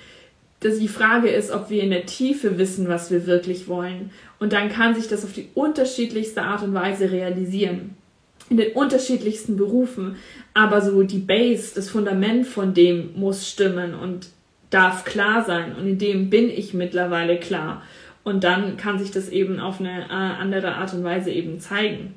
Dass 0.60 0.80
die 0.80 0.88
Frage 0.88 1.30
ist, 1.30 1.52
ob 1.52 1.70
wir 1.70 1.84
in 1.84 1.92
der 1.92 2.06
Tiefe 2.06 2.58
wissen, 2.58 2.88
was 2.88 3.12
wir 3.12 3.28
wirklich 3.28 3.68
wollen. 3.68 4.12
Und 4.40 4.54
dann 4.54 4.70
kann 4.70 4.96
sich 4.96 5.08
das 5.08 5.24
auf 5.24 5.34
die 5.34 5.50
unterschiedlichste 5.54 6.42
Art 6.42 6.64
und 6.64 6.74
Weise 6.74 7.12
realisieren. 7.12 7.96
In 8.50 8.58
den 8.58 8.74
unterschiedlichsten 8.74 9.58
Berufen. 9.58 10.16
Aber 10.54 10.82
so 10.82 11.04
die 11.04 11.20
Base, 11.20 11.74
das 11.76 11.90
Fundament 11.90 12.48
von 12.48 12.74
dem 12.74 13.12
muss 13.16 13.48
stimmen 13.48 13.94
und 13.94 14.30
darf 14.70 15.06
klar 15.06 15.44
sein. 15.46 15.76
Und 15.76 15.88
in 15.88 15.98
dem 16.00 16.30
bin 16.30 16.50
ich 16.50 16.74
mittlerweile 16.74 17.40
klar. 17.40 17.84
Und 18.28 18.44
dann 18.44 18.76
kann 18.76 19.00
sich 19.00 19.12
das 19.12 19.30
eben 19.30 19.62
auf 19.62 19.80
eine 19.80 20.02
äh, 20.10 20.12
andere 20.12 20.76
Art 20.76 20.94
und 20.94 21.06
Weise 21.06 21.32
eben 21.32 21.62
zeigen. 21.62 22.14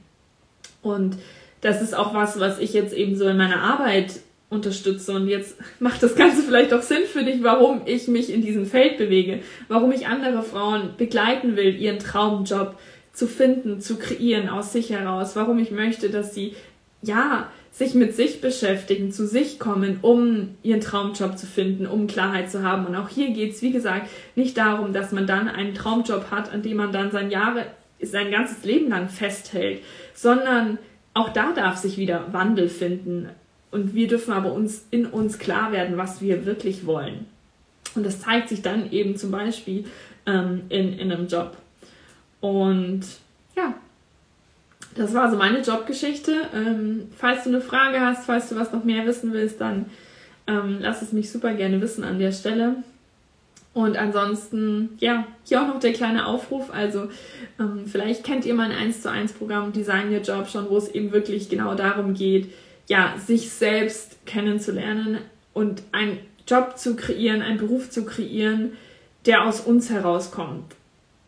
Und 0.82 1.16
das 1.60 1.80
ist 1.80 1.94
auch 1.94 2.14
was, 2.14 2.40
was 2.40 2.58
ich 2.58 2.72
jetzt 2.72 2.92
eben 2.92 3.14
so 3.14 3.28
in 3.28 3.36
meiner 3.36 3.62
Arbeit 3.62 4.18
unterstütze. 4.48 5.12
Und 5.12 5.28
jetzt 5.28 5.56
macht 5.78 6.02
das 6.02 6.16
Ganze 6.16 6.42
vielleicht 6.42 6.74
auch 6.74 6.82
Sinn 6.82 7.04
für 7.06 7.22
dich, 7.22 7.44
warum 7.44 7.82
ich 7.84 8.08
mich 8.08 8.28
in 8.28 8.42
diesem 8.42 8.66
Feld 8.66 8.98
bewege, 8.98 9.38
warum 9.68 9.92
ich 9.92 10.08
andere 10.08 10.42
Frauen 10.42 10.94
begleiten 10.96 11.54
will, 11.54 11.76
ihren 11.76 12.00
Traumjob 12.00 12.76
zu 13.12 13.28
finden, 13.28 13.80
zu 13.80 13.96
kreieren 13.96 14.48
aus 14.48 14.72
sich 14.72 14.90
heraus, 14.90 15.36
warum 15.36 15.60
ich 15.60 15.70
möchte, 15.70 16.10
dass 16.10 16.34
sie, 16.34 16.56
ja, 17.02 17.52
sich 17.72 17.94
mit 17.94 18.14
sich 18.14 18.40
beschäftigen, 18.40 19.12
zu 19.12 19.26
sich 19.26 19.58
kommen, 19.58 19.98
um 20.02 20.56
ihren 20.62 20.80
Traumjob 20.80 21.38
zu 21.38 21.46
finden, 21.46 21.86
um 21.86 22.06
Klarheit 22.06 22.50
zu 22.50 22.62
haben. 22.62 22.86
Und 22.86 22.96
auch 22.96 23.08
hier 23.08 23.30
geht 23.30 23.52
es, 23.52 23.62
wie 23.62 23.70
gesagt, 23.70 24.08
nicht 24.34 24.56
darum, 24.56 24.92
dass 24.92 25.12
man 25.12 25.26
dann 25.26 25.48
einen 25.48 25.74
Traumjob 25.74 26.30
hat, 26.30 26.52
an 26.52 26.62
dem 26.62 26.76
man 26.76 26.92
dann 26.92 27.10
sein 27.10 27.30
Jahre, 27.30 27.66
sein 28.02 28.30
ganzes 28.30 28.64
Leben 28.64 28.88
lang 28.88 29.08
festhält, 29.08 29.82
sondern 30.14 30.78
auch 31.14 31.30
da 31.30 31.52
darf 31.52 31.76
sich 31.76 31.96
wieder 31.96 32.32
Wandel 32.32 32.68
finden. 32.68 33.28
Und 33.70 33.94
wir 33.94 34.08
dürfen 34.08 34.32
aber 34.32 34.52
uns 34.52 34.86
in 34.90 35.06
uns 35.06 35.38
klar 35.38 35.72
werden, 35.72 35.96
was 35.96 36.20
wir 36.20 36.44
wirklich 36.44 36.86
wollen. 36.86 37.26
Und 37.94 38.04
das 38.04 38.20
zeigt 38.20 38.48
sich 38.48 38.62
dann 38.62 38.90
eben 38.90 39.16
zum 39.16 39.30
Beispiel 39.30 39.84
ähm, 40.26 40.62
in, 40.68 40.98
in 40.98 41.12
einem 41.12 41.28
Job. 41.28 41.56
Und 42.40 43.02
ja, 43.56 43.74
das 44.94 45.14
war 45.14 45.30
so 45.30 45.36
meine 45.36 45.60
Jobgeschichte. 45.60 46.32
Ähm, 46.54 47.08
falls 47.16 47.44
du 47.44 47.50
eine 47.50 47.60
Frage 47.60 48.00
hast, 48.00 48.26
falls 48.26 48.48
du 48.48 48.56
was 48.56 48.72
noch 48.72 48.84
mehr 48.84 49.06
wissen 49.06 49.32
willst, 49.32 49.60
dann 49.60 49.86
ähm, 50.46 50.78
lass 50.80 51.02
es 51.02 51.12
mich 51.12 51.30
super 51.30 51.54
gerne 51.54 51.80
wissen 51.80 52.04
an 52.04 52.18
der 52.18 52.32
Stelle. 52.32 52.76
Und 53.72 53.96
ansonsten, 53.96 54.90
ja, 54.98 55.26
hier 55.44 55.62
auch 55.62 55.68
noch 55.68 55.78
der 55.78 55.92
kleine 55.92 56.26
Aufruf. 56.26 56.70
Also, 56.72 57.08
ähm, 57.60 57.84
vielleicht 57.86 58.24
kennt 58.24 58.44
ihr 58.44 58.54
mein 58.54 58.72
1 58.72 59.02
zu 59.02 59.10
1 59.10 59.32
Programm 59.34 59.72
Design 59.72 60.12
Your 60.12 60.22
Job 60.22 60.48
schon, 60.48 60.68
wo 60.68 60.76
es 60.76 60.88
eben 60.88 61.12
wirklich 61.12 61.48
genau 61.48 61.74
darum 61.74 62.14
geht, 62.14 62.52
ja, 62.88 63.14
sich 63.24 63.50
selbst 63.50 64.26
kennenzulernen 64.26 65.18
und 65.54 65.82
einen 65.92 66.18
Job 66.48 66.78
zu 66.78 66.96
kreieren, 66.96 67.42
einen 67.42 67.58
Beruf 67.58 67.90
zu 67.90 68.04
kreieren, 68.04 68.72
der 69.26 69.46
aus 69.46 69.60
uns 69.60 69.88
herauskommt. 69.88 70.74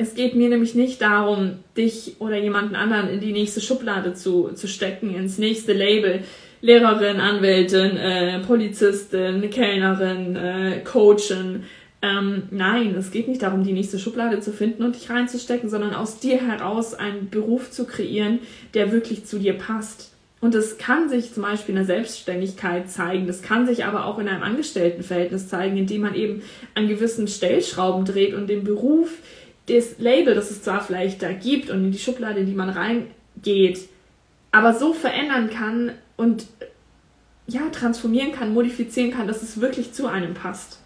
Es 0.03 0.15
geht 0.17 0.35
mir 0.35 0.49
nämlich 0.49 0.75
nicht 0.75 1.01
darum, 1.01 1.61
dich 1.77 2.17
oder 2.19 2.37
jemanden 2.37 2.75
anderen 2.75 3.09
in 3.09 3.21
die 3.21 3.33
nächste 3.33 3.61
Schublade 3.61 4.15
zu, 4.15 4.51
zu 4.53 4.67
stecken, 4.67 5.15
ins 5.15 5.39
nächste 5.39 5.73
Label. 5.73 6.25
Lehrerin, 6.61 7.19
Anwältin, 7.19 7.97
äh, 7.97 8.39
Polizistin, 8.41 9.49
Kellnerin, 9.51 10.37
äh, 10.37 10.81
Coachin, 10.85 11.65
ähm, 12.03 12.45
nein, 12.51 12.97
es 12.97 13.13
geht 13.13 13.29
nicht 13.29 13.43
darum, 13.43 13.63
die 13.63 13.73
nächste 13.73 13.99
Schublade 13.99 14.41
zu 14.41 14.53
finden 14.53 14.83
und 14.83 14.97
dich 14.97 15.09
reinzustecken, 15.09 15.71
sondern 15.71 15.95
aus 15.95 16.19
dir 16.19 16.39
heraus 16.39 16.95
einen 16.95 17.31
Beruf 17.31 17.71
zu 17.71 17.87
kreieren, 17.87 18.41
der 18.75 18.91
wirklich 18.91 19.25
zu 19.25 19.39
dir 19.39 19.55
passt. 19.55 20.11
Und 20.41 20.57
das 20.57 20.77
kann 20.79 21.09
sich 21.09 21.33
zum 21.33 21.45
Beispiel 21.45 21.75
in 21.75 21.77
der 21.77 21.85
Selbstständigkeit 21.85 22.91
zeigen, 22.91 23.29
das 23.29 23.43
kann 23.43 23.65
sich 23.65 23.85
aber 23.85 24.07
auch 24.07 24.19
in 24.19 24.29
einem 24.29 24.43
Angestelltenverhältnis 24.43 25.47
zeigen, 25.47 25.77
indem 25.77 26.01
man 26.01 26.17
eben 26.17 26.43
an 26.75 26.89
gewissen 26.89 27.29
Stellschrauben 27.29 28.05
dreht 28.05 28.35
und 28.35 28.49
den 28.49 28.65
Beruf, 28.65 29.19
das 29.67 29.99
Label, 29.99 30.35
das 30.35 30.51
es 30.51 30.63
zwar 30.63 30.81
vielleicht 30.83 31.23
da 31.23 31.33
gibt 31.33 31.71
und 31.71 31.85
in 31.85 31.93
die 31.93 31.99
Schublade, 31.99 32.41
in 32.41 32.47
die 32.47 32.55
man 32.55 32.71
reingeht, 32.71 33.89
aber 34.51 34.75
so 34.75 34.93
verändern 34.93 35.51
kann 35.51 35.93
und 36.17 36.47
ja, 37.47 37.69
transformieren 37.71 38.33
kann, 38.33 38.55
modifizieren 38.55 39.11
kann, 39.11 39.27
dass 39.27 39.43
es 39.43 39.61
wirklich 39.61 39.93
zu 39.93 40.07
einem 40.07 40.35
passt. 40.35 40.79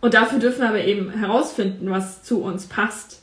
Und 0.00 0.14
dafür 0.14 0.38
dürfen 0.38 0.62
wir 0.62 0.68
aber 0.68 0.84
eben 0.84 1.10
herausfinden, 1.10 1.90
was 1.90 2.22
zu 2.24 2.42
uns 2.42 2.66
passt. 2.66 3.22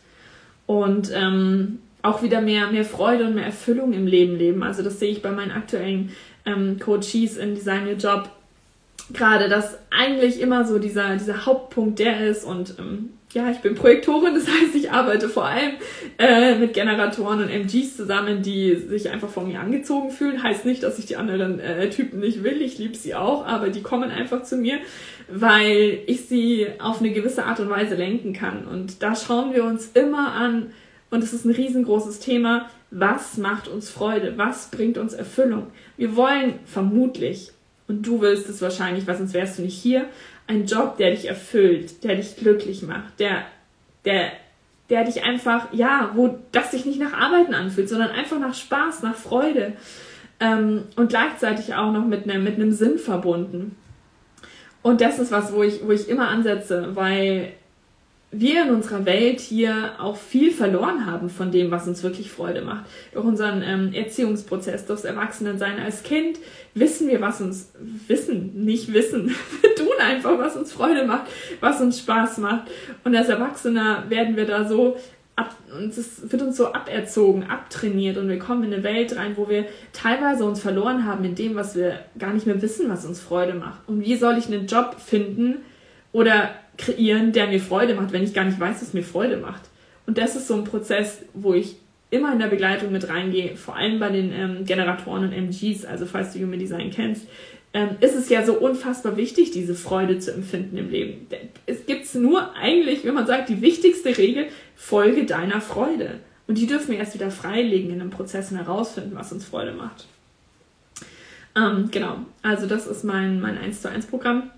Und 0.65 1.11
ähm, 1.13 1.79
auch 2.01 2.23
wieder 2.23 2.41
mehr, 2.41 2.71
mehr 2.71 2.85
Freude 2.85 3.25
und 3.25 3.35
mehr 3.35 3.45
Erfüllung 3.45 3.91
im 3.91 4.07
Leben 4.07 4.37
leben. 4.37 4.63
Also 4.63 4.83
das 4.83 4.99
sehe 4.99 5.11
ich 5.11 5.21
bei 5.21 5.31
meinen 5.31 5.51
aktuellen 5.51 6.11
ähm, 6.45 6.79
Coaches 6.79 7.37
in 7.37 7.55
Design 7.55 7.87
Your 7.87 7.95
Job 7.95 8.29
gerade, 9.11 9.49
dass 9.49 9.77
eigentlich 9.89 10.39
immer 10.39 10.65
so 10.65 10.79
dieser, 10.79 11.17
dieser 11.17 11.45
Hauptpunkt 11.45 11.99
der 11.99 12.27
ist 12.27 12.45
und 12.45 12.75
ähm, 12.79 13.09
ja, 13.33 13.51
ich 13.51 13.59
bin 13.59 13.75
Projektorin, 13.75 14.33
das 14.33 14.47
heißt, 14.47 14.75
ich 14.75 14.91
arbeite 14.91 15.29
vor 15.29 15.45
allem 15.45 15.73
äh, 16.17 16.55
mit 16.55 16.73
Generatoren 16.73 17.43
und 17.43 17.49
MGs 17.49 17.95
zusammen, 17.95 18.41
die 18.41 18.75
sich 18.75 19.09
einfach 19.09 19.29
von 19.29 19.47
mir 19.47 19.59
angezogen 19.59 20.09
fühlen. 20.09 20.41
Heißt 20.41 20.65
nicht, 20.65 20.83
dass 20.83 20.97
ich 20.99 21.05
die 21.05 21.17
anderen 21.17 21.59
äh, 21.59 21.89
Typen 21.89 22.19
nicht 22.19 22.43
will, 22.43 22.61
ich 22.61 22.77
liebe 22.77 22.95
sie 22.95 23.15
auch, 23.15 23.45
aber 23.45 23.69
die 23.69 23.81
kommen 23.81 24.09
einfach 24.09 24.43
zu 24.43 24.57
mir, 24.57 24.79
weil 25.27 25.99
ich 26.07 26.25
sie 26.25 26.67
auf 26.79 26.99
eine 26.99 27.11
gewisse 27.11 27.45
Art 27.45 27.59
und 27.59 27.69
Weise 27.69 27.95
lenken 27.95 28.33
kann. 28.33 28.65
Und 28.65 29.03
da 29.03 29.15
schauen 29.15 29.53
wir 29.53 29.63
uns 29.63 29.91
immer 29.93 30.33
an, 30.33 30.71
und 31.11 31.23
es 31.23 31.33
ist 31.33 31.45
ein 31.45 31.51
riesengroßes 31.51 32.19
Thema, 32.19 32.69
was 32.91 33.37
macht 33.37 33.67
uns 33.67 33.89
Freude, 33.89 34.37
was 34.37 34.69
bringt 34.69 34.97
uns 34.97 35.13
Erfüllung. 35.13 35.67
Wir 35.97 36.15
wollen 36.15 36.59
vermutlich, 36.65 37.51
und 37.87 38.05
du 38.05 38.21
willst 38.21 38.47
es 38.47 38.61
wahrscheinlich, 38.61 39.07
weil 39.07 39.17
sonst 39.17 39.33
wärst 39.33 39.57
du 39.57 39.63
nicht 39.63 39.79
hier, 39.79 40.05
ein 40.49 40.65
Job, 40.65 40.97
der 40.97 41.11
dich 41.11 41.27
erfüllt, 41.27 42.03
der 42.03 42.15
dich 42.15 42.35
glücklich 42.35 42.81
macht, 42.81 43.19
der, 43.19 43.43
der, 44.03 44.31
der 44.89 45.03
dich 45.03 45.23
einfach, 45.23 45.71
ja, 45.73 46.11
wo 46.15 46.39
das 46.51 46.71
sich 46.71 46.85
nicht 46.85 46.99
nach 46.99 47.13
Arbeiten 47.13 47.53
anfühlt, 47.53 47.87
sondern 47.87 48.09
einfach 48.09 48.39
nach 48.39 48.55
Spaß, 48.55 49.03
nach 49.03 49.15
Freude 49.15 49.73
ähm, 50.39 50.85
und 50.95 51.09
gleichzeitig 51.09 51.75
auch 51.75 51.91
noch 51.91 52.05
mit 52.05 52.27
einem 52.27 52.43
mit 52.43 52.73
Sinn 52.73 52.97
verbunden. 52.97 53.75
Und 54.81 55.01
das 55.01 55.19
ist 55.19 55.31
was, 55.31 55.53
wo 55.53 55.61
ich, 55.61 55.85
wo 55.85 55.91
ich 55.91 56.09
immer 56.09 56.29
ansetze, 56.29 56.95
weil 56.95 57.53
wir 58.31 58.63
in 58.63 58.71
unserer 58.71 59.05
Welt 59.05 59.39
hier 59.39 59.93
auch 59.99 60.15
viel 60.15 60.51
verloren 60.51 61.07
haben 61.07 61.29
von 61.29 61.51
dem, 61.51 61.71
was 61.71 61.87
uns 61.87 62.03
wirklich 62.03 62.31
Freude 62.31 62.61
macht. 62.61 62.85
Durch 63.11 63.25
unseren 63.25 63.63
ähm, 63.63 63.91
Erziehungsprozess, 63.91 64.85
durchs 64.85 65.03
Erwachsenensein 65.03 65.79
als 65.79 66.03
Kind 66.03 66.37
wissen 66.75 67.07
wir, 67.07 67.21
was 67.21 67.41
uns 67.41 67.71
wissen, 68.07 68.65
nicht 68.65 68.93
wissen. 68.93 69.35
Wir 69.61 69.75
tun 69.75 69.87
einfach, 69.99 70.37
was 70.37 70.55
uns 70.55 70.71
Freude 70.71 71.05
macht, 71.05 71.23
was 71.59 71.81
uns 71.81 71.99
Spaß 71.99 72.37
macht. 72.37 72.69
Und 73.03 73.15
als 73.15 73.29
Erwachsener 73.29 74.03
werden 74.09 74.35
wir 74.35 74.45
da 74.45 74.67
so 74.67 74.97
ab, 75.35 75.55
und 75.75 75.97
es 75.97 76.31
wird 76.31 76.41
uns 76.41 76.57
so 76.57 76.73
aberzogen, 76.73 77.43
abtrainiert 77.43 78.17
und 78.17 78.29
wir 78.29 78.39
kommen 78.39 78.63
in 78.63 78.73
eine 78.73 78.83
Welt 78.83 79.15
rein, 79.15 79.37
wo 79.37 79.49
wir 79.49 79.65
teilweise 79.93 80.43
uns 80.43 80.59
verloren 80.59 81.05
haben 81.05 81.23
in 81.23 81.35
dem, 81.35 81.55
was 81.55 81.75
wir 81.75 81.99
gar 82.17 82.33
nicht 82.33 82.45
mehr 82.45 82.61
wissen, 82.61 82.89
was 82.89 83.05
uns 83.05 83.19
Freude 83.19 83.53
macht. 83.53 83.87
Und 83.87 84.01
wie 84.01 84.15
soll 84.15 84.37
ich 84.37 84.47
einen 84.47 84.67
Job 84.67 84.97
finden 84.99 85.57
oder 86.11 86.51
kreieren, 86.79 87.31
der 87.31 87.47
mir 87.47 87.59
Freude 87.59 87.93
macht, 87.93 88.11
wenn 88.11 88.23
ich 88.23 88.33
gar 88.33 88.45
nicht 88.45 88.59
weiß, 88.59 88.81
was 88.81 88.93
mir 88.93 89.03
Freude 89.03 89.37
macht. 89.37 89.61
Und 90.07 90.17
das 90.17 90.35
ist 90.35 90.47
so 90.47 90.55
ein 90.55 90.63
Prozess, 90.63 91.19
wo 91.33 91.53
ich 91.53 91.75
immer 92.09 92.33
in 92.33 92.39
der 92.39 92.47
Begleitung 92.47 92.91
mit 92.91 93.07
reingehe, 93.09 93.55
vor 93.55 93.75
allem 93.75 93.99
bei 93.99 94.09
den 94.09 94.33
ähm, 94.33 94.65
Generatoren 94.65 95.25
und 95.25 95.31
MGs, 95.31 95.85
also 95.85 96.07
falls 96.07 96.33
du 96.33 96.39
Human 96.39 96.57
Design 96.57 96.89
kennst, 96.89 97.27
ähm, 97.73 97.89
ist 98.01 98.15
es 98.15 98.29
ja 98.29 98.43
so 98.43 98.53
unfassbar 98.53 99.15
wichtig, 99.17 99.51
diese 99.51 99.75
Freude 99.75 100.17
zu 100.17 100.33
empfinden 100.33 100.77
im 100.77 100.89
Leben. 100.89 101.27
Es 101.67 101.85
gibt 101.85 102.13
nur 102.15 102.55
eigentlich, 102.55 103.05
wenn 103.05 103.13
man 103.13 103.27
sagt, 103.27 103.49
die 103.49 103.61
wichtigste 103.61 104.17
Regel, 104.17 104.47
folge 104.75 105.25
deiner 105.25 105.61
Freude. 105.61 106.19
Und 106.47 106.57
die 106.57 106.65
dürfen 106.65 106.91
wir 106.91 106.97
erst 106.97 107.13
wieder 107.13 107.29
freilegen 107.29 107.91
in 107.91 108.01
einem 108.01 108.09
Prozess 108.09 108.51
und 108.51 108.57
herausfinden, 108.57 109.11
was 109.13 109.31
uns 109.31 109.45
Freude 109.45 109.73
macht. 109.73 110.07
Ähm, 111.55 111.89
genau, 111.91 112.25
also 112.41 112.65
das 112.65 112.87
ist 112.87 113.03
mein, 113.03 113.39
mein 113.39 113.57
1 113.57 113.83
zu 113.83 113.89
1 113.89 114.07
Programm. 114.07 114.49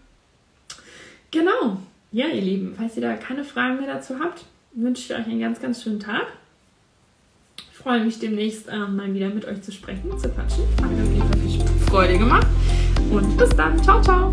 Genau, 1.32 1.82
ja, 2.12 2.28
ihr 2.28 2.42
Lieben, 2.42 2.74
falls 2.78 2.96
ihr 2.96 3.02
da 3.02 3.16
keine 3.16 3.44
Fragen 3.44 3.78
mehr 3.78 3.94
dazu 3.94 4.20
habt, 4.20 4.46
wünsche 4.74 5.02
ich 5.04 5.20
euch 5.20 5.26
einen 5.26 5.40
ganz, 5.40 5.62
ganz 5.62 5.84
schönen 5.84 6.00
Tag. 6.00 6.28
Ich 7.72 7.78
freue 7.78 8.04
mich 8.04 8.20
demnächst 8.20 8.68
äh, 8.68 8.78
mal 8.78 9.14
wieder 9.14 9.30
mit 9.30 9.46
euch 9.46 9.62
zu 9.62 9.72
sprechen, 9.72 10.18
zu 10.18 10.30
quatschen. 10.30 10.64
Hat 10.82 10.92
mir 10.92 11.04
auf 11.04 11.10
jeden 11.10 11.28
Fall 11.28 11.40
viel 11.40 11.88
Freude 11.88 12.18
gemacht. 12.18 12.48
Und 13.10 13.38
bis 13.38 13.50
dann. 13.50 13.82
Ciao, 13.82 14.02
ciao. 14.02 14.32